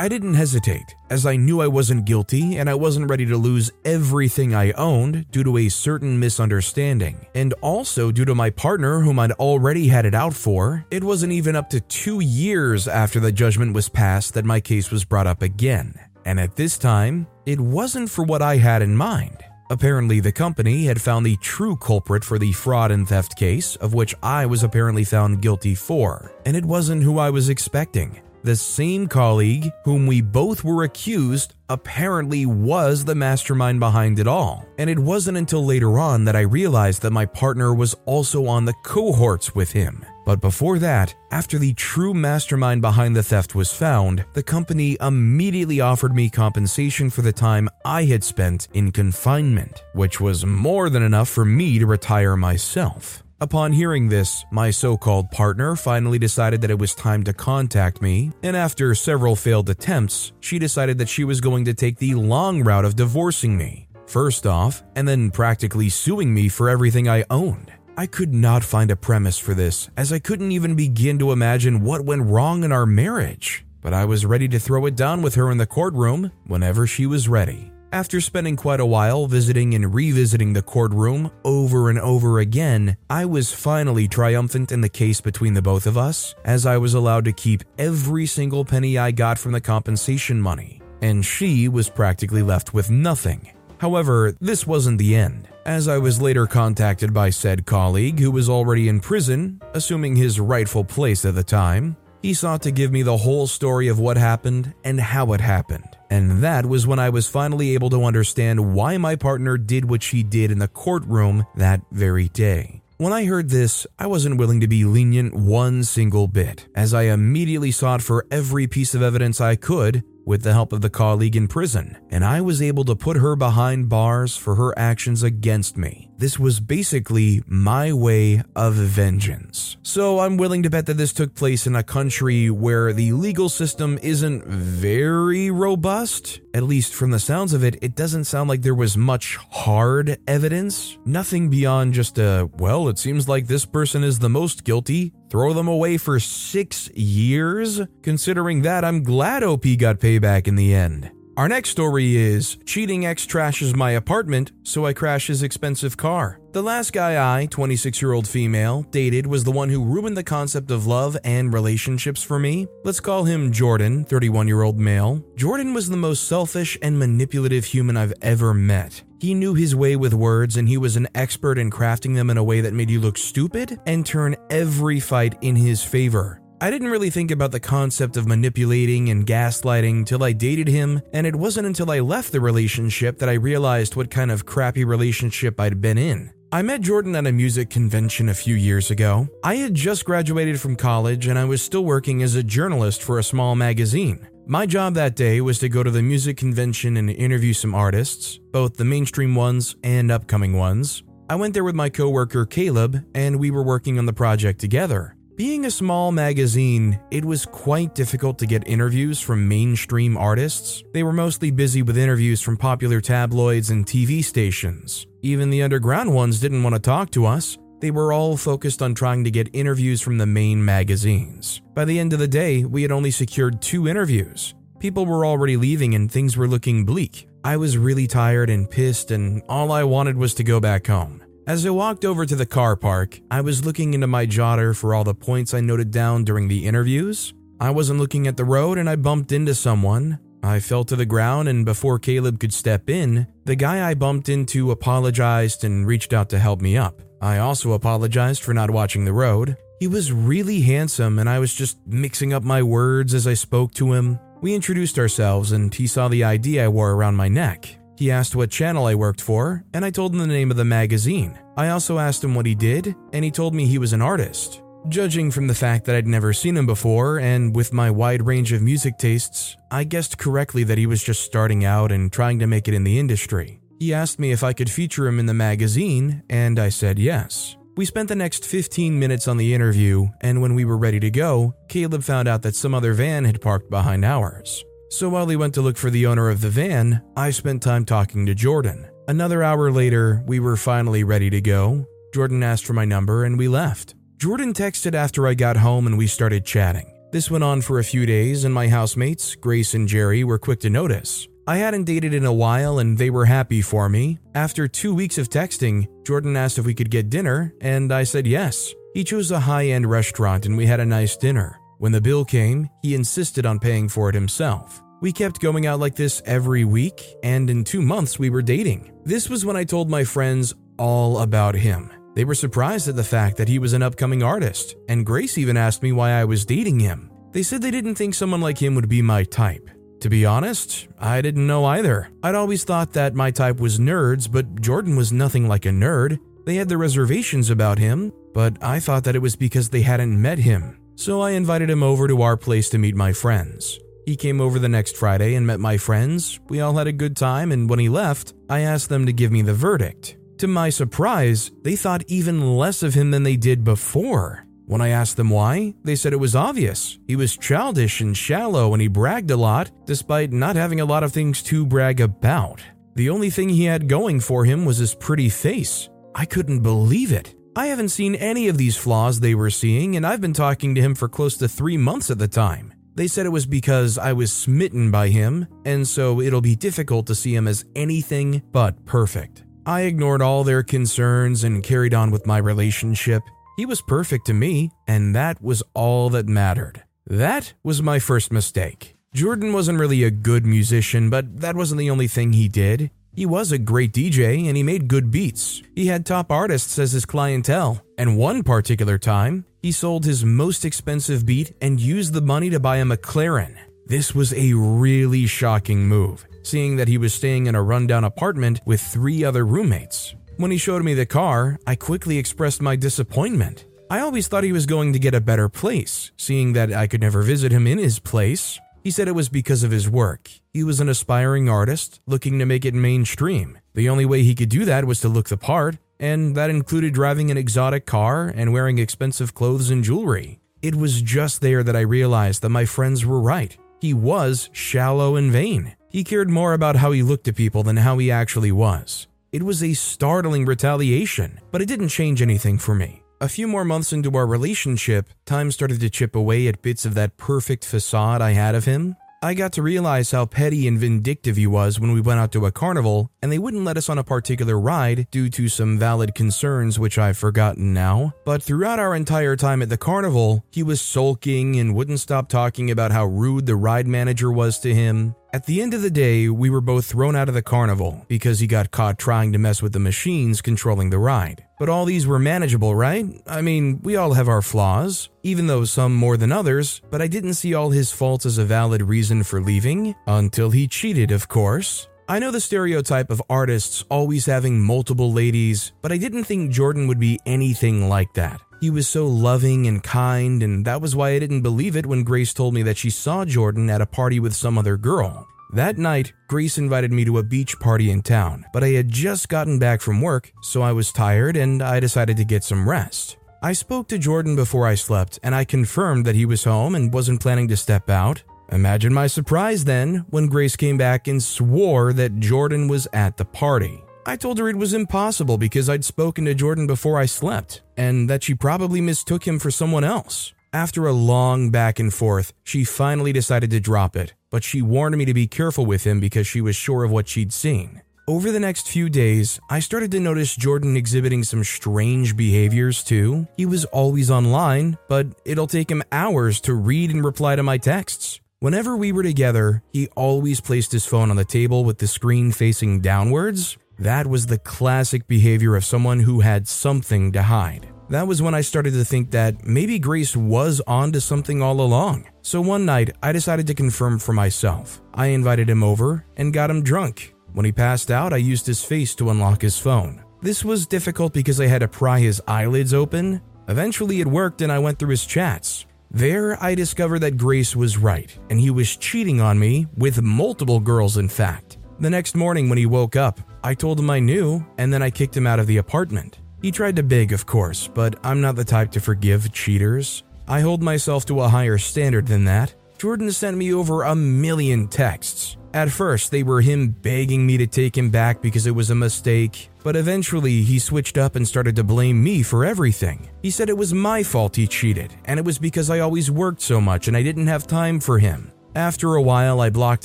I 0.00 0.08
didn't 0.08 0.32
hesitate, 0.32 0.94
as 1.10 1.26
I 1.26 1.36
knew 1.36 1.60
I 1.60 1.66
wasn't 1.66 2.06
guilty 2.06 2.56
and 2.56 2.70
I 2.70 2.74
wasn't 2.74 3.10
ready 3.10 3.26
to 3.26 3.36
lose 3.36 3.70
everything 3.84 4.54
I 4.54 4.72
owned 4.72 5.30
due 5.30 5.44
to 5.44 5.58
a 5.58 5.68
certain 5.68 6.18
misunderstanding. 6.18 7.26
And 7.34 7.52
also 7.60 8.10
due 8.10 8.24
to 8.24 8.34
my 8.34 8.48
partner, 8.48 9.00
whom 9.00 9.18
I'd 9.18 9.32
already 9.32 9.88
had 9.88 10.06
it 10.06 10.14
out 10.14 10.32
for, 10.32 10.86
it 10.90 11.04
wasn't 11.04 11.34
even 11.34 11.54
up 11.54 11.68
to 11.68 11.82
two 11.82 12.20
years 12.20 12.88
after 12.88 13.20
the 13.20 13.30
judgment 13.30 13.74
was 13.74 13.90
passed 13.90 14.32
that 14.32 14.46
my 14.46 14.58
case 14.58 14.90
was 14.90 15.04
brought 15.04 15.26
up 15.26 15.42
again. 15.42 15.94
And 16.24 16.40
at 16.40 16.56
this 16.56 16.78
time, 16.78 17.26
it 17.44 17.60
wasn't 17.60 18.08
for 18.08 18.24
what 18.24 18.40
I 18.40 18.56
had 18.56 18.80
in 18.80 18.96
mind. 18.96 19.36
Apparently, 19.68 20.18
the 20.18 20.32
company 20.32 20.86
had 20.86 21.02
found 21.02 21.26
the 21.26 21.36
true 21.42 21.76
culprit 21.76 22.24
for 22.24 22.38
the 22.38 22.52
fraud 22.52 22.90
and 22.90 23.06
theft 23.06 23.36
case, 23.36 23.76
of 23.76 23.92
which 23.92 24.14
I 24.22 24.46
was 24.46 24.62
apparently 24.62 25.04
found 25.04 25.42
guilty 25.42 25.74
for, 25.74 26.32
and 26.46 26.56
it 26.56 26.64
wasn't 26.64 27.02
who 27.02 27.18
I 27.18 27.28
was 27.28 27.50
expecting. 27.50 28.22
The 28.42 28.56
same 28.56 29.06
colleague 29.06 29.70
whom 29.84 30.06
we 30.06 30.22
both 30.22 30.64
were 30.64 30.84
accused 30.84 31.54
apparently 31.68 32.46
was 32.46 33.04
the 33.04 33.14
mastermind 33.14 33.80
behind 33.80 34.18
it 34.18 34.26
all. 34.26 34.66
And 34.78 34.88
it 34.88 34.98
wasn't 34.98 35.36
until 35.36 35.64
later 35.64 35.98
on 35.98 36.24
that 36.24 36.36
I 36.36 36.40
realized 36.40 37.02
that 37.02 37.10
my 37.12 37.26
partner 37.26 37.74
was 37.74 37.94
also 38.06 38.46
on 38.46 38.64
the 38.64 38.72
cohorts 38.82 39.54
with 39.54 39.72
him. 39.72 40.06
But 40.24 40.40
before 40.40 40.78
that, 40.78 41.14
after 41.32 41.58
the 41.58 41.74
true 41.74 42.14
mastermind 42.14 42.80
behind 42.80 43.14
the 43.14 43.22
theft 43.22 43.54
was 43.54 43.72
found, 43.72 44.24
the 44.32 44.42
company 44.42 44.96
immediately 45.00 45.80
offered 45.80 46.14
me 46.14 46.30
compensation 46.30 47.10
for 47.10 47.20
the 47.20 47.32
time 47.32 47.68
I 47.84 48.04
had 48.04 48.24
spent 48.24 48.68
in 48.72 48.90
confinement, 48.90 49.84
which 49.92 50.18
was 50.18 50.46
more 50.46 50.88
than 50.88 51.02
enough 51.02 51.28
for 51.28 51.44
me 51.44 51.78
to 51.78 51.86
retire 51.86 52.36
myself. 52.36 53.22
Upon 53.42 53.72
hearing 53.72 54.10
this, 54.10 54.44
my 54.50 54.70
so 54.70 54.98
called 54.98 55.30
partner 55.30 55.74
finally 55.74 56.18
decided 56.18 56.60
that 56.60 56.70
it 56.70 56.78
was 56.78 56.94
time 56.94 57.24
to 57.24 57.32
contact 57.32 58.02
me, 58.02 58.32
and 58.42 58.54
after 58.54 58.94
several 58.94 59.34
failed 59.34 59.70
attempts, 59.70 60.32
she 60.40 60.58
decided 60.58 60.98
that 60.98 61.08
she 61.08 61.24
was 61.24 61.40
going 61.40 61.64
to 61.64 61.72
take 61.72 61.96
the 61.96 62.14
long 62.16 62.62
route 62.62 62.84
of 62.84 62.96
divorcing 62.96 63.56
me, 63.56 63.88
first 64.06 64.46
off, 64.46 64.82
and 64.94 65.08
then 65.08 65.30
practically 65.30 65.88
suing 65.88 66.34
me 66.34 66.50
for 66.50 66.68
everything 66.68 67.08
I 67.08 67.24
owned. 67.30 67.72
I 67.96 68.06
could 68.06 68.34
not 68.34 68.62
find 68.62 68.90
a 68.90 68.96
premise 68.96 69.38
for 69.38 69.54
this, 69.54 69.88
as 69.96 70.12
I 70.12 70.18
couldn't 70.18 70.52
even 70.52 70.74
begin 70.74 71.18
to 71.20 71.32
imagine 71.32 71.82
what 71.82 72.04
went 72.04 72.26
wrong 72.26 72.62
in 72.62 72.72
our 72.72 72.84
marriage. 72.84 73.64
But 73.80 73.94
I 73.94 74.04
was 74.04 74.26
ready 74.26 74.48
to 74.48 74.58
throw 74.58 74.84
it 74.84 74.96
down 74.96 75.22
with 75.22 75.34
her 75.36 75.50
in 75.50 75.56
the 75.56 75.64
courtroom 75.64 76.30
whenever 76.46 76.86
she 76.86 77.06
was 77.06 77.26
ready. 77.26 77.69
After 77.92 78.20
spending 78.20 78.54
quite 78.54 78.78
a 78.78 78.86
while 78.86 79.26
visiting 79.26 79.74
and 79.74 79.92
revisiting 79.92 80.52
the 80.52 80.62
courtroom 80.62 81.28
over 81.44 81.90
and 81.90 81.98
over 81.98 82.38
again, 82.38 82.96
I 83.08 83.24
was 83.24 83.52
finally 83.52 84.06
triumphant 84.06 84.70
in 84.70 84.80
the 84.80 84.88
case 84.88 85.20
between 85.20 85.54
the 85.54 85.62
both 85.62 85.88
of 85.88 85.98
us, 85.98 86.36
as 86.44 86.66
I 86.66 86.76
was 86.76 86.94
allowed 86.94 87.24
to 87.24 87.32
keep 87.32 87.64
every 87.78 88.26
single 88.26 88.64
penny 88.64 88.96
I 88.96 89.10
got 89.10 89.38
from 89.38 89.50
the 89.50 89.60
compensation 89.60 90.40
money, 90.40 90.80
and 91.02 91.24
she 91.24 91.66
was 91.66 91.90
practically 91.90 92.44
left 92.44 92.72
with 92.72 92.92
nothing. 92.92 93.50
However, 93.78 94.36
this 94.40 94.68
wasn't 94.68 94.98
the 94.98 95.16
end, 95.16 95.48
as 95.66 95.88
I 95.88 95.98
was 95.98 96.22
later 96.22 96.46
contacted 96.46 97.12
by 97.12 97.30
said 97.30 97.66
colleague 97.66 98.20
who 98.20 98.30
was 98.30 98.48
already 98.48 98.88
in 98.88 99.00
prison, 99.00 99.60
assuming 99.74 100.14
his 100.14 100.38
rightful 100.38 100.84
place 100.84 101.24
at 101.24 101.34
the 101.34 101.42
time. 101.42 101.96
He 102.22 102.34
sought 102.34 102.62
to 102.62 102.70
give 102.70 102.92
me 102.92 103.02
the 103.02 103.16
whole 103.16 103.46
story 103.46 103.88
of 103.88 103.98
what 103.98 104.18
happened 104.18 104.74
and 104.84 105.00
how 105.00 105.32
it 105.32 105.40
happened. 105.40 105.96
And 106.10 106.42
that 106.42 106.66
was 106.66 106.86
when 106.86 106.98
I 106.98 107.08
was 107.08 107.28
finally 107.28 107.72
able 107.72 107.88
to 107.90 108.04
understand 108.04 108.74
why 108.74 108.98
my 108.98 109.16
partner 109.16 109.56
did 109.56 109.88
what 109.88 110.02
she 110.02 110.22
did 110.22 110.50
in 110.50 110.58
the 110.58 110.68
courtroom 110.68 111.46
that 111.54 111.80
very 111.90 112.28
day. 112.28 112.82
When 112.98 113.14
I 113.14 113.24
heard 113.24 113.48
this, 113.48 113.86
I 113.98 114.06
wasn't 114.06 114.36
willing 114.36 114.60
to 114.60 114.68
be 114.68 114.84
lenient 114.84 115.32
one 115.32 115.84
single 115.84 116.28
bit, 116.28 116.66
as 116.74 116.92
I 116.92 117.04
immediately 117.04 117.70
sought 117.70 118.02
for 118.02 118.26
every 118.30 118.66
piece 118.66 118.94
of 118.94 119.00
evidence 119.00 119.40
I 119.40 119.56
could 119.56 120.04
with 120.26 120.42
the 120.42 120.52
help 120.52 120.74
of 120.74 120.82
the 120.82 120.90
colleague 120.90 121.34
in 121.34 121.48
prison, 121.48 121.96
and 122.10 122.22
I 122.22 122.42
was 122.42 122.60
able 122.60 122.84
to 122.84 122.94
put 122.94 123.16
her 123.16 123.36
behind 123.36 123.88
bars 123.88 124.36
for 124.36 124.56
her 124.56 124.78
actions 124.78 125.22
against 125.22 125.78
me. 125.78 126.09
This 126.20 126.38
was 126.38 126.60
basically 126.60 127.42
my 127.46 127.94
way 127.94 128.42
of 128.54 128.74
vengeance. 128.74 129.78
So 129.82 130.18
I'm 130.18 130.36
willing 130.36 130.62
to 130.64 130.68
bet 130.68 130.84
that 130.84 130.98
this 130.98 131.14
took 131.14 131.34
place 131.34 131.66
in 131.66 131.74
a 131.74 131.82
country 131.82 132.50
where 132.50 132.92
the 132.92 133.12
legal 133.12 133.48
system 133.48 133.98
isn't 134.02 134.44
very 134.44 135.50
robust. 135.50 136.42
At 136.52 136.64
least 136.64 136.92
from 136.92 137.10
the 137.10 137.18
sounds 137.18 137.54
of 137.54 137.64
it, 137.64 137.78
it 137.80 137.94
doesn't 137.96 138.24
sound 138.24 138.50
like 138.50 138.60
there 138.60 138.74
was 138.74 138.98
much 138.98 139.36
hard 139.36 140.18
evidence. 140.26 140.98
Nothing 141.06 141.48
beyond 141.48 141.94
just 141.94 142.18
a, 142.18 142.50
well, 142.58 142.88
it 142.88 142.98
seems 142.98 143.26
like 143.26 143.46
this 143.46 143.64
person 143.64 144.04
is 144.04 144.18
the 144.18 144.28
most 144.28 144.64
guilty. 144.64 145.14
Throw 145.30 145.54
them 145.54 145.68
away 145.68 145.96
for 145.96 146.20
six 146.20 146.90
years? 146.90 147.80
Considering 148.02 148.60
that, 148.60 148.84
I'm 148.84 149.02
glad 149.02 149.42
OP 149.42 149.64
got 149.78 150.00
payback 150.00 150.46
in 150.46 150.56
the 150.56 150.74
end. 150.74 151.12
Our 151.36 151.48
next 151.48 151.70
story 151.70 152.16
is 152.16 152.56
Cheating 152.66 153.06
ex 153.06 153.24
trashes 153.24 153.74
my 153.74 153.92
apartment, 153.92 154.52
so 154.62 154.84
I 154.84 154.92
crash 154.92 155.28
his 155.28 155.42
expensive 155.42 155.96
car. 155.96 156.40
The 156.52 156.62
last 156.62 156.92
guy 156.92 157.40
I, 157.40 157.46
26 157.46 158.02
year 158.02 158.12
old 158.12 158.26
female, 158.26 158.82
dated 158.90 159.26
was 159.26 159.44
the 159.44 159.52
one 159.52 159.68
who 159.68 159.84
ruined 159.84 160.16
the 160.16 160.24
concept 160.24 160.70
of 160.70 160.86
love 160.86 161.16
and 161.24 161.52
relationships 161.52 162.22
for 162.22 162.38
me. 162.38 162.66
Let's 162.84 163.00
call 163.00 163.24
him 163.24 163.52
Jordan, 163.52 164.04
31 164.04 164.48
year 164.48 164.62
old 164.62 164.78
male. 164.78 165.24
Jordan 165.36 165.72
was 165.72 165.88
the 165.88 165.96
most 165.96 166.24
selfish 166.26 166.76
and 166.82 166.98
manipulative 166.98 167.64
human 167.64 167.96
I've 167.96 168.14
ever 168.20 168.52
met. 168.52 169.02
He 169.20 169.32
knew 169.32 169.54
his 169.54 169.76
way 169.76 169.96
with 169.96 170.12
words 170.12 170.56
and 170.56 170.68
he 170.68 170.78
was 170.78 170.96
an 170.96 171.08
expert 171.14 171.58
in 171.58 171.70
crafting 171.70 172.16
them 172.16 172.30
in 172.30 172.38
a 172.38 172.44
way 172.44 172.60
that 172.62 172.74
made 172.74 172.90
you 172.90 173.00
look 173.00 173.16
stupid 173.16 173.78
and 173.86 174.04
turn 174.04 174.34
every 174.50 174.98
fight 174.98 175.36
in 175.42 175.56
his 175.56 175.82
favor. 175.84 176.40
I 176.62 176.70
didn't 176.70 176.90
really 176.90 177.08
think 177.08 177.30
about 177.30 177.52
the 177.52 177.60
concept 177.60 178.18
of 178.18 178.26
manipulating 178.26 179.08
and 179.08 179.26
gaslighting 179.26 180.04
till 180.04 180.22
I 180.22 180.32
dated 180.32 180.68
him, 180.68 181.00
and 181.10 181.26
it 181.26 181.34
wasn't 181.34 181.66
until 181.66 181.90
I 181.90 182.00
left 182.00 182.32
the 182.32 182.40
relationship 182.40 183.18
that 183.18 183.30
I 183.30 183.34
realized 183.34 183.96
what 183.96 184.10
kind 184.10 184.30
of 184.30 184.44
crappy 184.44 184.84
relationship 184.84 185.58
I'd 185.58 185.80
been 185.80 185.96
in. 185.96 186.34
I 186.52 186.60
met 186.60 186.82
Jordan 186.82 187.16
at 187.16 187.26
a 187.26 187.32
music 187.32 187.70
convention 187.70 188.28
a 188.28 188.34
few 188.34 188.56
years 188.56 188.90
ago. 188.90 189.26
I 189.42 189.54
had 189.54 189.74
just 189.74 190.04
graduated 190.04 190.60
from 190.60 190.76
college 190.76 191.28
and 191.28 191.38
I 191.38 191.46
was 191.46 191.62
still 191.62 191.84
working 191.84 192.22
as 192.22 192.34
a 192.34 192.42
journalist 192.42 193.02
for 193.02 193.18
a 193.18 193.22
small 193.22 193.54
magazine. 193.54 194.28
My 194.46 194.66
job 194.66 194.94
that 194.94 195.16
day 195.16 195.40
was 195.40 195.60
to 195.60 195.68
go 195.68 195.82
to 195.82 195.90
the 195.90 196.02
music 196.02 196.36
convention 196.36 196.96
and 196.96 197.08
interview 197.08 197.54
some 197.54 197.74
artists, 197.74 198.38
both 198.50 198.76
the 198.76 198.84
mainstream 198.84 199.34
ones 199.34 199.76
and 199.82 200.10
upcoming 200.10 200.54
ones. 200.54 201.04
I 201.30 201.36
went 201.36 201.54
there 201.54 201.64
with 201.64 201.76
my 201.76 201.88
coworker 201.88 202.44
Caleb, 202.44 203.06
and 203.14 203.38
we 203.38 203.52
were 203.52 203.62
working 203.62 203.96
on 203.98 204.06
the 204.06 204.12
project 204.12 204.58
together. 204.58 205.16
Being 205.40 205.64
a 205.64 205.70
small 205.70 206.12
magazine, 206.12 207.00
it 207.10 207.24
was 207.24 207.46
quite 207.46 207.94
difficult 207.94 208.36
to 208.40 208.46
get 208.46 208.68
interviews 208.68 209.22
from 209.22 209.48
mainstream 209.48 210.18
artists. 210.18 210.84
They 210.92 211.02
were 211.02 211.14
mostly 211.14 211.50
busy 211.50 211.80
with 211.80 211.96
interviews 211.96 212.42
from 212.42 212.58
popular 212.58 213.00
tabloids 213.00 213.70
and 213.70 213.86
TV 213.86 214.22
stations. 214.22 215.06
Even 215.22 215.48
the 215.48 215.62
underground 215.62 216.14
ones 216.14 216.40
didn't 216.40 216.62
want 216.62 216.74
to 216.74 216.78
talk 216.78 217.10
to 217.12 217.24
us. 217.24 217.56
They 217.78 217.90
were 217.90 218.12
all 218.12 218.36
focused 218.36 218.82
on 218.82 218.94
trying 218.94 219.24
to 219.24 219.30
get 219.30 219.48
interviews 219.54 220.02
from 220.02 220.18
the 220.18 220.26
main 220.26 220.62
magazines. 220.62 221.62
By 221.72 221.86
the 221.86 221.98
end 221.98 222.12
of 222.12 222.18
the 222.18 222.28
day, 222.28 222.66
we 222.66 222.82
had 222.82 222.92
only 222.92 223.10
secured 223.10 223.62
two 223.62 223.88
interviews. 223.88 224.52
People 224.78 225.06
were 225.06 225.24
already 225.24 225.56
leaving 225.56 225.94
and 225.94 226.12
things 226.12 226.36
were 226.36 226.48
looking 226.48 226.84
bleak. 226.84 227.26
I 227.42 227.56
was 227.56 227.78
really 227.78 228.06
tired 228.06 228.50
and 228.50 228.68
pissed, 228.68 229.10
and 229.10 229.40
all 229.48 229.72
I 229.72 229.84
wanted 229.84 230.18
was 230.18 230.34
to 230.34 230.44
go 230.44 230.60
back 230.60 230.88
home. 230.88 231.19
As 231.50 231.66
I 231.66 231.70
walked 231.70 232.04
over 232.04 232.24
to 232.24 232.36
the 232.36 232.46
car 232.46 232.76
park, 232.76 233.18
I 233.28 233.40
was 233.40 233.64
looking 233.64 233.92
into 233.92 234.06
my 234.06 234.24
jotter 234.24 234.72
for 234.72 234.94
all 234.94 235.02
the 235.02 235.16
points 235.16 235.52
I 235.52 235.60
noted 235.60 235.90
down 235.90 236.22
during 236.22 236.46
the 236.46 236.64
interviews. 236.64 237.34
I 237.58 237.70
wasn't 237.70 237.98
looking 237.98 238.28
at 238.28 238.36
the 238.36 238.44
road 238.44 238.78
and 238.78 238.88
I 238.88 238.94
bumped 238.94 239.32
into 239.32 239.56
someone. 239.56 240.20
I 240.44 240.60
fell 240.60 240.84
to 240.84 240.94
the 240.94 241.04
ground, 241.04 241.48
and 241.48 241.64
before 241.64 241.98
Caleb 241.98 242.38
could 242.38 242.54
step 242.54 242.88
in, 242.88 243.26
the 243.46 243.56
guy 243.56 243.90
I 243.90 243.94
bumped 243.94 244.28
into 244.28 244.70
apologized 244.70 245.64
and 245.64 245.88
reached 245.88 246.12
out 246.12 246.28
to 246.28 246.38
help 246.38 246.60
me 246.60 246.76
up. 246.76 247.02
I 247.20 247.38
also 247.38 247.72
apologized 247.72 248.44
for 248.44 248.54
not 248.54 248.70
watching 248.70 249.04
the 249.04 249.12
road. 249.12 249.56
He 249.80 249.88
was 249.88 250.12
really 250.12 250.60
handsome, 250.60 251.18
and 251.18 251.28
I 251.28 251.40
was 251.40 251.52
just 251.52 251.84
mixing 251.84 252.32
up 252.32 252.44
my 252.44 252.62
words 252.62 253.12
as 253.12 253.26
I 253.26 253.34
spoke 253.34 253.74
to 253.74 253.92
him. 253.92 254.20
We 254.40 254.54
introduced 254.54 255.00
ourselves, 255.00 255.50
and 255.50 255.74
he 255.74 255.88
saw 255.88 256.06
the 256.06 256.22
ID 256.22 256.60
I 256.60 256.68
wore 256.68 256.92
around 256.92 257.16
my 257.16 257.26
neck. 257.26 257.79
He 258.00 258.10
asked 258.10 258.34
what 258.34 258.48
channel 258.48 258.86
I 258.86 258.94
worked 258.94 259.20
for, 259.20 259.62
and 259.74 259.84
I 259.84 259.90
told 259.90 260.14
him 260.14 260.20
the 260.20 260.26
name 260.26 260.50
of 260.50 260.56
the 260.56 260.64
magazine. 260.64 261.38
I 261.58 261.68
also 261.68 261.98
asked 261.98 262.24
him 262.24 262.34
what 262.34 262.46
he 262.46 262.54
did, 262.54 262.96
and 263.12 263.22
he 263.22 263.30
told 263.30 263.54
me 263.54 263.66
he 263.66 263.76
was 263.76 263.92
an 263.92 264.00
artist. 264.00 264.62
Judging 264.88 265.30
from 265.30 265.48
the 265.48 265.54
fact 265.54 265.84
that 265.84 265.94
I'd 265.94 266.06
never 266.06 266.32
seen 266.32 266.56
him 266.56 266.64
before, 266.64 267.18
and 267.18 267.54
with 267.54 267.74
my 267.74 267.90
wide 267.90 268.24
range 268.24 268.52
of 268.52 268.62
music 268.62 268.96
tastes, 268.96 269.54
I 269.70 269.84
guessed 269.84 270.16
correctly 270.16 270.64
that 270.64 270.78
he 270.78 270.86
was 270.86 271.04
just 271.04 271.24
starting 271.24 271.62
out 271.66 271.92
and 271.92 272.10
trying 272.10 272.38
to 272.38 272.46
make 272.46 272.68
it 272.68 272.72
in 272.72 272.84
the 272.84 272.98
industry. 272.98 273.60
He 273.78 273.92
asked 273.92 274.18
me 274.18 274.32
if 274.32 274.42
I 274.42 274.54
could 274.54 274.70
feature 274.70 275.06
him 275.06 275.18
in 275.18 275.26
the 275.26 275.34
magazine, 275.34 276.22
and 276.30 276.58
I 276.58 276.70
said 276.70 276.98
yes. 276.98 277.58
We 277.76 277.84
spent 277.84 278.08
the 278.08 278.16
next 278.16 278.46
15 278.46 278.98
minutes 278.98 279.28
on 279.28 279.36
the 279.36 279.52
interview, 279.52 280.08
and 280.22 280.40
when 280.40 280.54
we 280.54 280.64
were 280.64 280.78
ready 280.78 281.00
to 281.00 281.10
go, 281.10 281.54
Caleb 281.68 282.02
found 282.02 282.28
out 282.28 282.40
that 282.42 282.56
some 282.56 282.74
other 282.74 282.94
van 282.94 283.26
had 283.26 283.42
parked 283.42 283.68
behind 283.68 284.06
ours. 284.06 284.64
So 284.90 285.08
while 285.08 285.28
he 285.28 285.36
went 285.36 285.54
to 285.54 285.62
look 285.62 285.76
for 285.76 285.88
the 285.88 286.06
owner 286.06 286.28
of 286.28 286.40
the 286.40 286.50
van, 286.50 287.00
I 287.16 287.30
spent 287.30 287.62
time 287.62 287.84
talking 287.84 288.26
to 288.26 288.34
Jordan. 288.34 288.90
Another 289.06 289.42
hour 289.42 289.70
later, 289.70 290.22
we 290.26 290.40
were 290.40 290.56
finally 290.56 291.04
ready 291.04 291.30
to 291.30 291.40
go. 291.40 291.86
Jordan 292.12 292.42
asked 292.42 292.66
for 292.66 292.72
my 292.72 292.84
number 292.84 293.24
and 293.24 293.38
we 293.38 293.46
left. 293.46 293.94
Jordan 294.18 294.52
texted 294.52 294.94
after 294.94 295.28
I 295.28 295.34
got 295.34 295.56
home 295.56 295.86
and 295.86 295.96
we 295.96 296.08
started 296.08 296.44
chatting. 296.44 296.92
This 297.12 297.30
went 297.30 297.44
on 297.44 297.60
for 297.60 297.78
a 297.78 297.84
few 297.84 298.04
days, 298.04 298.44
and 298.44 298.54
my 298.54 298.68
housemates, 298.68 299.34
Grace 299.36 299.74
and 299.74 299.88
Jerry, 299.88 300.22
were 300.24 300.38
quick 300.38 300.60
to 300.60 300.70
notice. 300.70 301.26
I 301.46 301.58
hadn't 301.58 301.84
dated 301.84 302.12
in 302.12 302.24
a 302.24 302.32
while 302.32 302.80
and 302.80 302.98
they 302.98 303.10
were 303.10 303.24
happy 303.24 303.62
for 303.62 303.88
me. 303.88 304.18
After 304.34 304.66
two 304.66 304.92
weeks 304.92 305.18
of 305.18 305.28
texting, 305.28 305.86
Jordan 306.04 306.36
asked 306.36 306.58
if 306.58 306.66
we 306.66 306.74
could 306.74 306.90
get 306.90 307.10
dinner, 307.10 307.54
and 307.60 307.92
I 307.92 308.02
said 308.02 308.26
yes. 308.26 308.74
He 308.92 309.04
chose 309.04 309.30
a 309.30 309.40
high 309.40 309.66
end 309.68 309.88
restaurant 309.88 310.46
and 310.46 310.56
we 310.56 310.66
had 310.66 310.80
a 310.80 310.86
nice 310.86 311.16
dinner. 311.16 311.59
When 311.80 311.92
the 311.92 312.00
bill 312.02 312.26
came, 312.26 312.68
he 312.82 312.94
insisted 312.94 313.46
on 313.46 313.58
paying 313.58 313.88
for 313.88 314.10
it 314.10 314.14
himself. 314.14 314.82
We 315.00 315.12
kept 315.12 315.40
going 315.40 315.64
out 315.64 315.80
like 315.80 315.94
this 315.94 316.20
every 316.26 316.62
week, 316.62 317.02
and 317.22 317.48
in 317.48 317.64
two 317.64 317.80
months 317.80 318.18
we 318.18 318.28
were 318.28 318.42
dating. 318.42 318.92
This 319.06 319.30
was 319.30 319.46
when 319.46 319.56
I 319.56 319.64
told 319.64 319.88
my 319.88 320.04
friends 320.04 320.52
all 320.76 321.20
about 321.20 321.54
him. 321.54 321.90
They 322.14 322.26
were 322.26 322.34
surprised 322.34 322.86
at 322.88 322.96
the 322.96 323.02
fact 323.02 323.38
that 323.38 323.48
he 323.48 323.58
was 323.58 323.72
an 323.72 323.82
upcoming 323.82 324.22
artist, 324.22 324.76
and 324.90 325.06
Grace 325.06 325.38
even 325.38 325.56
asked 325.56 325.82
me 325.82 325.90
why 325.92 326.10
I 326.10 326.26
was 326.26 326.44
dating 326.44 326.80
him. 326.80 327.10
They 327.32 327.42
said 327.42 327.62
they 327.62 327.70
didn't 327.70 327.94
think 327.94 328.12
someone 328.12 328.42
like 328.42 328.58
him 328.58 328.74
would 328.74 328.90
be 328.90 329.00
my 329.00 329.24
type. 329.24 329.70
To 330.00 330.10
be 330.10 330.26
honest, 330.26 330.86
I 330.98 331.22
didn't 331.22 331.46
know 331.46 331.64
either. 331.64 332.10
I'd 332.22 332.34
always 332.34 332.62
thought 332.62 332.92
that 332.92 333.14
my 333.14 333.30
type 333.30 333.58
was 333.58 333.78
nerds, 333.78 334.30
but 334.30 334.60
Jordan 334.60 334.96
was 334.96 335.14
nothing 335.14 335.48
like 335.48 335.64
a 335.64 335.70
nerd. 335.70 336.18
They 336.44 336.56
had 336.56 336.68
their 336.68 336.76
reservations 336.76 337.48
about 337.48 337.78
him, 337.78 338.12
but 338.34 338.62
I 338.62 338.80
thought 338.80 339.04
that 339.04 339.16
it 339.16 339.22
was 339.22 339.34
because 339.34 339.70
they 339.70 339.80
hadn't 339.80 340.20
met 340.20 340.40
him. 340.40 340.76
So 341.00 341.22
I 341.22 341.30
invited 341.30 341.70
him 341.70 341.82
over 341.82 342.06
to 342.08 342.20
our 342.20 342.36
place 342.36 342.68
to 342.68 342.78
meet 342.78 342.94
my 342.94 343.14
friends. 343.14 343.80
He 344.04 344.16
came 344.16 344.38
over 344.38 344.58
the 344.58 344.68
next 344.68 344.98
Friday 344.98 345.34
and 345.34 345.46
met 345.46 345.58
my 345.58 345.78
friends. 345.78 346.38
We 346.50 346.60
all 346.60 346.74
had 346.74 346.88
a 346.88 346.92
good 346.92 347.16
time, 347.16 347.52
and 347.52 347.70
when 347.70 347.78
he 347.78 347.88
left, 347.88 348.34
I 348.50 348.60
asked 348.60 348.90
them 348.90 349.06
to 349.06 349.12
give 349.14 349.32
me 349.32 349.40
the 349.40 349.54
verdict. 349.54 350.18
To 350.40 350.46
my 350.46 350.68
surprise, 350.68 351.52
they 351.62 351.74
thought 351.74 352.04
even 352.06 352.54
less 352.54 352.82
of 352.82 352.92
him 352.92 353.12
than 353.12 353.22
they 353.22 353.36
did 353.36 353.64
before. 353.64 354.44
When 354.66 354.82
I 354.82 354.88
asked 354.88 355.16
them 355.16 355.30
why, 355.30 355.72
they 355.84 355.96
said 355.96 356.12
it 356.12 356.20
was 356.20 356.36
obvious. 356.36 356.98
He 357.06 357.16
was 357.16 357.34
childish 357.34 358.02
and 358.02 358.14
shallow 358.14 358.74
and 358.74 358.82
he 358.82 358.88
bragged 358.88 359.30
a 359.30 359.38
lot, 359.38 359.70
despite 359.86 360.32
not 360.32 360.54
having 360.54 360.82
a 360.82 360.84
lot 360.84 361.02
of 361.02 361.12
things 361.12 361.42
to 361.44 361.64
brag 361.64 362.02
about. 362.02 362.60
The 362.96 363.08
only 363.08 363.30
thing 363.30 363.48
he 363.48 363.64
had 363.64 363.88
going 363.88 364.20
for 364.20 364.44
him 364.44 364.66
was 364.66 364.76
his 364.76 364.94
pretty 364.94 365.30
face. 365.30 365.88
I 366.14 366.26
couldn't 366.26 366.60
believe 366.60 367.10
it. 367.10 367.34
I 367.56 367.66
haven't 367.66 367.88
seen 367.88 368.14
any 368.14 368.46
of 368.46 368.58
these 368.58 368.76
flaws 368.76 369.18
they 369.18 369.34
were 369.34 369.50
seeing, 369.50 369.96
and 369.96 370.06
I've 370.06 370.20
been 370.20 370.32
talking 370.32 370.74
to 370.76 370.80
him 370.80 370.94
for 370.94 371.08
close 371.08 371.36
to 371.38 371.48
three 371.48 371.76
months 371.76 372.08
at 372.08 372.18
the 372.18 372.28
time. 372.28 372.72
They 372.94 373.08
said 373.08 373.26
it 373.26 373.30
was 373.30 373.46
because 373.46 373.98
I 373.98 374.12
was 374.12 374.32
smitten 374.32 374.92
by 374.92 375.08
him, 375.08 375.48
and 375.64 375.86
so 375.86 376.20
it'll 376.20 376.40
be 376.40 376.54
difficult 376.54 377.08
to 377.08 377.14
see 377.14 377.34
him 377.34 377.48
as 377.48 377.64
anything 377.74 378.42
but 378.52 378.84
perfect. 378.86 379.42
I 379.66 379.82
ignored 379.82 380.22
all 380.22 380.44
their 380.44 380.62
concerns 380.62 381.42
and 381.42 381.62
carried 381.62 381.92
on 381.92 382.12
with 382.12 382.24
my 382.26 382.38
relationship. 382.38 383.22
He 383.56 383.66
was 383.66 383.82
perfect 383.82 384.26
to 384.26 384.34
me, 384.34 384.70
and 384.86 385.14
that 385.16 385.42
was 385.42 385.62
all 385.74 386.08
that 386.10 386.28
mattered. 386.28 386.84
That 387.06 387.52
was 387.64 387.82
my 387.82 387.98
first 387.98 388.30
mistake. 388.30 388.94
Jordan 389.12 389.52
wasn't 389.52 389.80
really 389.80 390.04
a 390.04 390.10
good 390.12 390.46
musician, 390.46 391.10
but 391.10 391.40
that 391.40 391.56
wasn't 391.56 391.80
the 391.80 391.90
only 391.90 392.06
thing 392.06 392.32
he 392.32 392.46
did. 392.46 392.92
He 393.14 393.26
was 393.26 393.50
a 393.50 393.58
great 393.58 393.92
DJ 393.92 394.46
and 394.46 394.56
he 394.56 394.62
made 394.62 394.88
good 394.88 395.10
beats. 395.10 395.62
He 395.74 395.86
had 395.86 396.06
top 396.06 396.30
artists 396.30 396.78
as 396.78 396.92
his 396.92 397.04
clientele, 397.04 397.82
and 397.98 398.16
one 398.16 398.42
particular 398.42 398.98
time, 398.98 399.44
he 399.62 399.72
sold 399.72 400.04
his 400.04 400.24
most 400.24 400.64
expensive 400.64 401.26
beat 401.26 401.54
and 401.60 401.80
used 401.80 402.12
the 402.12 402.20
money 402.20 402.50
to 402.50 402.60
buy 402.60 402.76
a 402.76 402.84
McLaren. 402.84 403.56
This 403.86 404.14
was 404.14 404.32
a 404.32 404.54
really 404.54 405.26
shocking 405.26 405.88
move, 405.88 406.24
seeing 406.44 406.76
that 406.76 406.88
he 406.88 406.98
was 406.98 407.12
staying 407.12 407.46
in 407.46 407.56
a 407.56 407.62
rundown 407.62 408.04
apartment 408.04 408.60
with 408.64 408.80
three 408.80 409.24
other 409.24 409.44
roommates. 409.44 410.14
When 410.36 410.52
he 410.52 410.58
showed 410.58 410.84
me 410.84 410.94
the 410.94 411.04
car, 411.04 411.58
I 411.66 411.74
quickly 411.74 412.16
expressed 412.16 412.62
my 412.62 412.76
disappointment. 412.76 413.66
I 413.90 414.00
always 414.00 414.28
thought 414.28 414.44
he 414.44 414.52
was 414.52 414.66
going 414.66 414.92
to 414.92 415.00
get 415.00 415.14
a 415.14 415.20
better 415.20 415.48
place, 415.48 416.12
seeing 416.16 416.52
that 416.52 416.72
I 416.72 416.86
could 416.86 417.00
never 417.00 417.22
visit 417.22 417.50
him 417.50 417.66
in 417.66 417.78
his 417.78 417.98
place. 417.98 418.60
He 418.82 418.90
said 418.90 419.08
it 419.08 419.14
was 419.14 419.28
because 419.28 419.62
of 419.62 419.70
his 419.70 419.90
work. 419.90 420.30
He 420.54 420.64
was 420.64 420.80
an 420.80 420.88
aspiring 420.88 421.48
artist 421.48 422.00
looking 422.06 422.38
to 422.38 422.46
make 422.46 422.64
it 422.64 422.72
mainstream. 422.72 423.58
The 423.74 423.88
only 423.88 424.06
way 424.06 424.22
he 424.22 424.34
could 424.34 424.48
do 424.48 424.64
that 424.64 424.86
was 424.86 425.00
to 425.00 425.08
look 425.08 425.28
the 425.28 425.36
part, 425.36 425.76
and 425.98 426.34
that 426.34 426.48
included 426.48 426.94
driving 426.94 427.30
an 427.30 427.36
exotic 427.36 427.84
car 427.84 428.32
and 428.34 428.52
wearing 428.52 428.78
expensive 428.78 429.34
clothes 429.34 429.70
and 429.70 429.84
jewelry. 429.84 430.40
It 430.62 430.74
was 430.74 431.02
just 431.02 431.42
there 431.42 431.62
that 431.62 431.76
I 431.76 431.80
realized 431.80 432.40
that 432.42 432.48
my 432.48 432.64
friends 432.64 433.04
were 433.04 433.20
right. 433.20 433.56
He 433.80 433.92
was 433.92 434.48
shallow 434.52 435.16
and 435.16 435.30
vain. 435.30 435.76
He 435.90 436.04
cared 436.04 436.30
more 436.30 436.54
about 436.54 436.76
how 436.76 436.92
he 436.92 437.02
looked 437.02 437.24
to 437.24 437.32
people 437.32 437.62
than 437.62 437.78
how 437.78 437.98
he 437.98 438.10
actually 438.10 438.52
was. 438.52 439.08
It 439.32 439.42
was 439.42 439.62
a 439.62 439.74
startling 439.74 440.46
retaliation, 440.46 441.40
but 441.50 441.60
it 441.60 441.66
didn't 441.66 441.88
change 441.88 442.22
anything 442.22 442.58
for 442.58 442.74
me. 442.74 443.02
A 443.22 443.28
few 443.28 443.46
more 443.46 443.66
months 443.66 443.92
into 443.92 444.16
our 444.16 444.26
relationship, 444.26 445.10
time 445.26 445.50
started 445.50 445.78
to 445.80 445.90
chip 445.90 446.16
away 446.16 446.48
at 446.48 446.62
bits 446.62 446.86
of 446.86 446.94
that 446.94 447.18
perfect 447.18 447.66
facade 447.66 448.22
I 448.22 448.30
had 448.30 448.54
of 448.54 448.64
him. 448.64 448.96
I 449.22 449.34
got 449.34 449.52
to 449.52 449.62
realize 449.62 450.12
how 450.12 450.24
petty 450.24 450.66
and 450.66 450.78
vindictive 450.78 451.36
he 451.36 451.46
was 451.46 451.78
when 451.78 451.92
we 451.92 452.00
went 452.00 452.18
out 452.18 452.32
to 452.32 452.46
a 452.46 452.50
carnival 452.50 453.10
and 453.20 453.30
they 453.30 453.38
wouldn't 453.38 453.64
let 453.64 453.76
us 453.76 453.90
on 453.90 453.98
a 453.98 454.02
particular 454.02 454.58
ride 454.58 455.06
due 455.10 455.28
to 455.28 455.48
some 455.48 455.78
valid 455.78 456.14
concerns 456.14 456.78
which 456.78 456.96
I've 456.96 457.18
forgotten 457.18 457.74
now. 457.74 458.14
But 458.24 458.42
throughout 458.42 458.78
our 458.78 458.94
entire 458.96 459.36
time 459.36 459.60
at 459.60 459.68
the 459.68 459.76
carnival, 459.76 460.42
he 460.50 460.62
was 460.62 460.80
sulking 460.80 461.60
and 461.60 461.74
wouldn't 461.74 462.00
stop 462.00 462.30
talking 462.30 462.70
about 462.70 462.90
how 462.90 463.04
rude 463.04 463.44
the 463.44 463.56
ride 463.56 463.86
manager 463.86 464.32
was 464.32 464.58
to 464.60 464.74
him. 464.74 465.14
At 465.32 465.46
the 465.46 465.62
end 465.62 465.74
of 465.74 465.82
the 465.82 465.92
day, 465.92 466.28
we 466.28 466.50
were 466.50 466.60
both 466.60 466.86
thrown 466.86 467.14
out 467.14 467.28
of 467.28 467.34
the 467.34 467.42
carnival 467.42 468.04
because 468.08 468.40
he 468.40 468.48
got 468.48 468.72
caught 468.72 468.98
trying 468.98 469.32
to 469.32 469.38
mess 469.38 469.62
with 469.62 469.72
the 469.72 469.78
machines 469.78 470.42
controlling 470.42 470.90
the 470.90 470.98
ride. 470.98 471.44
But 471.56 471.68
all 471.68 471.84
these 471.84 472.04
were 472.04 472.18
manageable, 472.18 472.74
right? 472.74 473.06
I 473.28 473.40
mean, 473.40 473.80
we 473.80 473.94
all 473.94 474.14
have 474.14 474.28
our 474.28 474.42
flaws, 474.42 475.08
even 475.22 475.46
though 475.46 475.64
some 475.64 475.94
more 475.94 476.16
than 476.16 476.32
others, 476.32 476.82
but 476.90 477.00
I 477.00 477.06
didn't 477.06 477.34
see 477.34 477.54
all 477.54 477.70
his 477.70 477.92
faults 477.92 478.26
as 478.26 478.38
a 478.38 478.44
valid 478.44 478.82
reason 478.82 479.22
for 479.22 479.40
leaving 479.40 479.94
until 480.08 480.50
he 480.50 480.66
cheated, 480.66 481.12
of 481.12 481.28
course. 481.28 481.86
I 482.08 482.18
know 482.18 482.32
the 482.32 482.40
stereotype 482.40 483.08
of 483.08 483.22
artists 483.30 483.84
always 483.88 484.26
having 484.26 484.60
multiple 484.60 485.12
ladies, 485.12 485.70
but 485.80 485.92
I 485.92 485.96
didn't 485.96 486.24
think 486.24 486.50
Jordan 486.50 486.88
would 486.88 486.98
be 486.98 487.20
anything 487.24 487.88
like 487.88 488.14
that. 488.14 488.40
He 488.60 488.68
was 488.68 488.86
so 488.86 489.06
loving 489.06 489.66
and 489.66 489.82
kind, 489.82 490.42
and 490.42 490.66
that 490.66 490.82
was 490.82 490.94
why 490.94 491.10
I 491.10 491.18
didn't 491.18 491.40
believe 491.40 491.76
it 491.76 491.86
when 491.86 492.04
Grace 492.04 492.34
told 492.34 492.52
me 492.52 492.62
that 492.64 492.76
she 492.76 492.90
saw 492.90 493.24
Jordan 493.24 493.70
at 493.70 493.80
a 493.80 493.86
party 493.86 494.20
with 494.20 494.34
some 494.34 494.58
other 494.58 494.76
girl. 494.76 495.26
That 495.54 495.78
night, 495.78 496.12
Grace 496.28 496.58
invited 496.58 496.92
me 496.92 497.06
to 497.06 497.16
a 497.16 497.22
beach 497.22 497.58
party 497.58 497.90
in 497.90 498.02
town, 498.02 498.44
but 498.52 498.62
I 498.62 498.68
had 498.68 498.90
just 498.90 499.30
gotten 499.30 499.58
back 499.58 499.80
from 499.80 500.02
work, 500.02 500.30
so 500.42 500.60
I 500.60 500.72
was 500.72 500.92
tired 500.92 501.38
and 501.38 501.62
I 501.62 501.80
decided 501.80 502.18
to 502.18 502.24
get 502.24 502.44
some 502.44 502.68
rest. 502.68 503.16
I 503.42 503.54
spoke 503.54 503.88
to 503.88 503.98
Jordan 503.98 504.36
before 504.36 504.66
I 504.66 504.74
slept, 504.74 505.18
and 505.22 505.34
I 505.34 505.46
confirmed 505.46 506.04
that 506.04 506.14
he 506.14 506.26
was 506.26 506.44
home 506.44 506.74
and 506.74 506.92
wasn't 506.92 507.22
planning 507.22 507.48
to 507.48 507.56
step 507.56 507.88
out. 507.88 508.22
Imagine 508.52 508.92
my 508.92 509.06
surprise 509.06 509.64
then 509.64 510.04
when 510.10 510.26
Grace 510.26 510.54
came 510.54 510.76
back 510.76 511.08
and 511.08 511.22
swore 511.22 511.94
that 511.94 512.20
Jordan 512.20 512.68
was 512.68 512.86
at 512.92 513.16
the 513.16 513.24
party. 513.24 513.82
I 514.06 514.16
told 514.16 514.38
her 514.38 514.48
it 514.48 514.56
was 514.56 514.72
impossible 514.72 515.36
because 515.36 515.68
I'd 515.68 515.84
spoken 515.84 516.24
to 516.24 516.34
Jordan 516.34 516.66
before 516.66 516.98
I 516.98 517.06
slept, 517.06 517.62
and 517.76 518.08
that 518.08 518.24
she 518.24 518.34
probably 518.34 518.80
mistook 518.80 519.26
him 519.26 519.38
for 519.38 519.50
someone 519.50 519.84
else. 519.84 520.32
After 520.52 520.86
a 520.86 520.92
long 520.92 521.50
back 521.50 521.78
and 521.78 521.92
forth, 521.92 522.32
she 522.42 522.64
finally 522.64 523.12
decided 523.12 523.50
to 523.50 523.60
drop 523.60 523.94
it, 523.94 524.14
but 524.30 524.42
she 524.42 524.62
warned 524.62 524.96
me 524.96 525.04
to 525.04 525.14
be 525.14 525.26
careful 525.26 525.66
with 525.66 525.84
him 525.84 526.00
because 526.00 526.26
she 526.26 526.40
was 526.40 526.56
sure 526.56 526.82
of 526.82 526.90
what 526.90 527.08
she'd 527.08 527.32
seen. 527.32 527.82
Over 528.08 528.32
the 528.32 528.40
next 528.40 528.66
few 528.68 528.88
days, 528.88 529.38
I 529.48 529.60
started 529.60 529.92
to 529.92 530.00
notice 530.00 530.34
Jordan 530.34 530.76
exhibiting 530.76 531.22
some 531.22 531.44
strange 531.44 532.16
behaviors 532.16 532.82
too. 532.82 533.28
He 533.36 533.46
was 533.46 533.64
always 533.66 534.10
online, 534.10 534.78
but 534.88 535.06
it'll 535.24 535.46
take 535.46 535.70
him 535.70 535.84
hours 535.92 536.40
to 536.40 536.54
read 536.54 536.90
and 536.90 537.04
reply 537.04 537.36
to 537.36 537.44
my 537.44 537.58
texts. 537.58 538.20
Whenever 538.40 538.76
we 538.76 538.90
were 538.90 539.04
together, 539.04 539.62
he 539.72 539.86
always 539.94 540.40
placed 540.40 540.72
his 540.72 540.86
phone 540.86 541.10
on 541.10 541.16
the 541.16 541.24
table 541.24 541.64
with 541.64 541.78
the 541.78 541.86
screen 541.86 542.32
facing 542.32 542.80
downwards. 542.80 543.56
That 543.80 544.06
was 544.06 544.26
the 544.26 544.36
classic 544.36 545.08
behavior 545.08 545.56
of 545.56 545.64
someone 545.64 546.00
who 546.00 546.20
had 546.20 546.46
something 546.46 547.12
to 547.12 547.22
hide. 547.22 547.66
That 547.88 548.06
was 548.06 548.20
when 548.20 548.34
I 548.34 548.42
started 548.42 548.74
to 548.74 548.84
think 548.84 549.10
that 549.12 549.42
maybe 549.42 549.78
Grace 549.78 550.14
was 550.14 550.60
onto 550.66 551.00
something 551.00 551.40
all 551.40 551.62
along. 551.62 552.06
So 552.20 552.42
one 552.42 552.66
night, 552.66 552.94
I 553.02 553.12
decided 553.12 553.46
to 553.46 553.54
confirm 553.54 553.98
for 553.98 554.12
myself. 554.12 554.82
I 554.92 555.06
invited 555.06 555.48
him 555.48 555.62
over 555.62 556.04
and 556.18 556.30
got 556.30 556.50
him 556.50 556.62
drunk. 556.62 557.14
When 557.32 557.46
he 557.46 557.52
passed 557.52 557.90
out, 557.90 558.12
I 558.12 558.18
used 558.18 558.46
his 558.46 558.62
face 558.62 558.94
to 558.96 559.08
unlock 559.08 559.40
his 559.40 559.58
phone. 559.58 560.04
This 560.20 560.44
was 560.44 560.66
difficult 560.66 561.14
because 561.14 561.40
I 561.40 561.46
had 561.46 561.60
to 561.60 561.68
pry 561.68 562.00
his 562.00 562.20
eyelids 562.28 562.74
open. 562.74 563.22
Eventually, 563.48 564.02
it 564.02 564.06
worked 564.06 564.42
and 564.42 564.52
I 564.52 564.58
went 564.58 564.78
through 564.78 564.90
his 564.90 565.06
chats. 565.06 565.64
There, 565.90 566.40
I 566.42 566.54
discovered 566.54 566.98
that 566.98 567.16
Grace 567.16 567.56
was 567.56 567.78
right, 567.78 568.14
and 568.28 568.38
he 568.38 568.50
was 568.50 568.76
cheating 568.76 569.22
on 569.22 569.38
me 569.38 569.68
with 569.74 570.02
multiple 570.02 570.60
girls, 570.60 570.98
in 570.98 571.08
fact. 571.08 571.56
The 571.80 571.88
next 571.88 572.14
morning, 572.14 572.50
when 572.50 572.58
he 572.58 572.66
woke 572.66 572.94
up, 572.94 573.20
I 573.42 573.54
told 573.54 573.80
him 573.80 573.90
I 573.90 574.00
knew, 574.00 574.44
and 574.58 574.72
then 574.72 574.82
I 574.82 574.90
kicked 574.90 575.16
him 575.16 575.26
out 575.26 575.40
of 575.40 575.46
the 575.46 575.56
apartment. 575.56 576.18
He 576.42 576.50
tried 576.50 576.76
to 576.76 576.82
beg, 576.82 577.12
of 577.12 577.26
course, 577.26 577.68
but 577.68 577.96
I'm 578.04 578.20
not 578.20 578.36
the 578.36 578.44
type 578.44 578.70
to 578.72 578.80
forgive 578.80 579.32
cheaters. 579.32 580.02
I 580.28 580.40
hold 580.40 580.62
myself 580.62 581.06
to 581.06 581.20
a 581.20 581.28
higher 581.28 581.58
standard 581.58 582.06
than 582.06 582.24
that. 582.24 582.54
Jordan 582.78 583.12
sent 583.12 583.36
me 583.36 583.52
over 583.52 583.82
a 583.82 583.94
million 583.94 584.68
texts. 584.68 585.36
At 585.52 585.70
first, 585.70 586.10
they 586.10 586.22
were 586.22 586.40
him 586.40 586.68
begging 586.68 587.26
me 587.26 587.36
to 587.36 587.46
take 587.46 587.76
him 587.76 587.90
back 587.90 588.22
because 588.22 588.46
it 588.46 588.54
was 588.54 588.70
a 588.70 588.74
mistake, 588.74 589.50
but 589.62 589.76
eventually 589.76 590.42
he 590.42 590.58
switched 590.58 590.96
up 590.96 591.16
and 591.16 591.26
started 591.26 591.56
to 591.56 591.64
blame 591.64 592.02
me 592.02 592.22
for 592.22 592.44
everything. 592.44 593.10
He 593.20 593.30
said 593.30 593.48
it 593.48 593.56
was 593.56 593.74
my 593.74 594.02
fault 594.02 594.36
he 594.36 594.46
cheated, 594.46 594.94
and 595.04 595.18
it 595.18 595.26
was 595.26 595.38
because 595.38 595.68
I 595.68 595.80
always 595.80 596.10
worked 596.10 596.40
so 596.40 596.60
much 596.60 596.88
and 596.88 596.96
I 596.96 597.02
didn't 597.02 597.26
have 597.26 597.46
time 597.46 597.80
for 597.80 597.98
him. 597.98 598.32
After 598.56 598.96
a 598.96 599.02
while, 599.02 599.40
I 599.40 599.48
blocked 599.48 599.84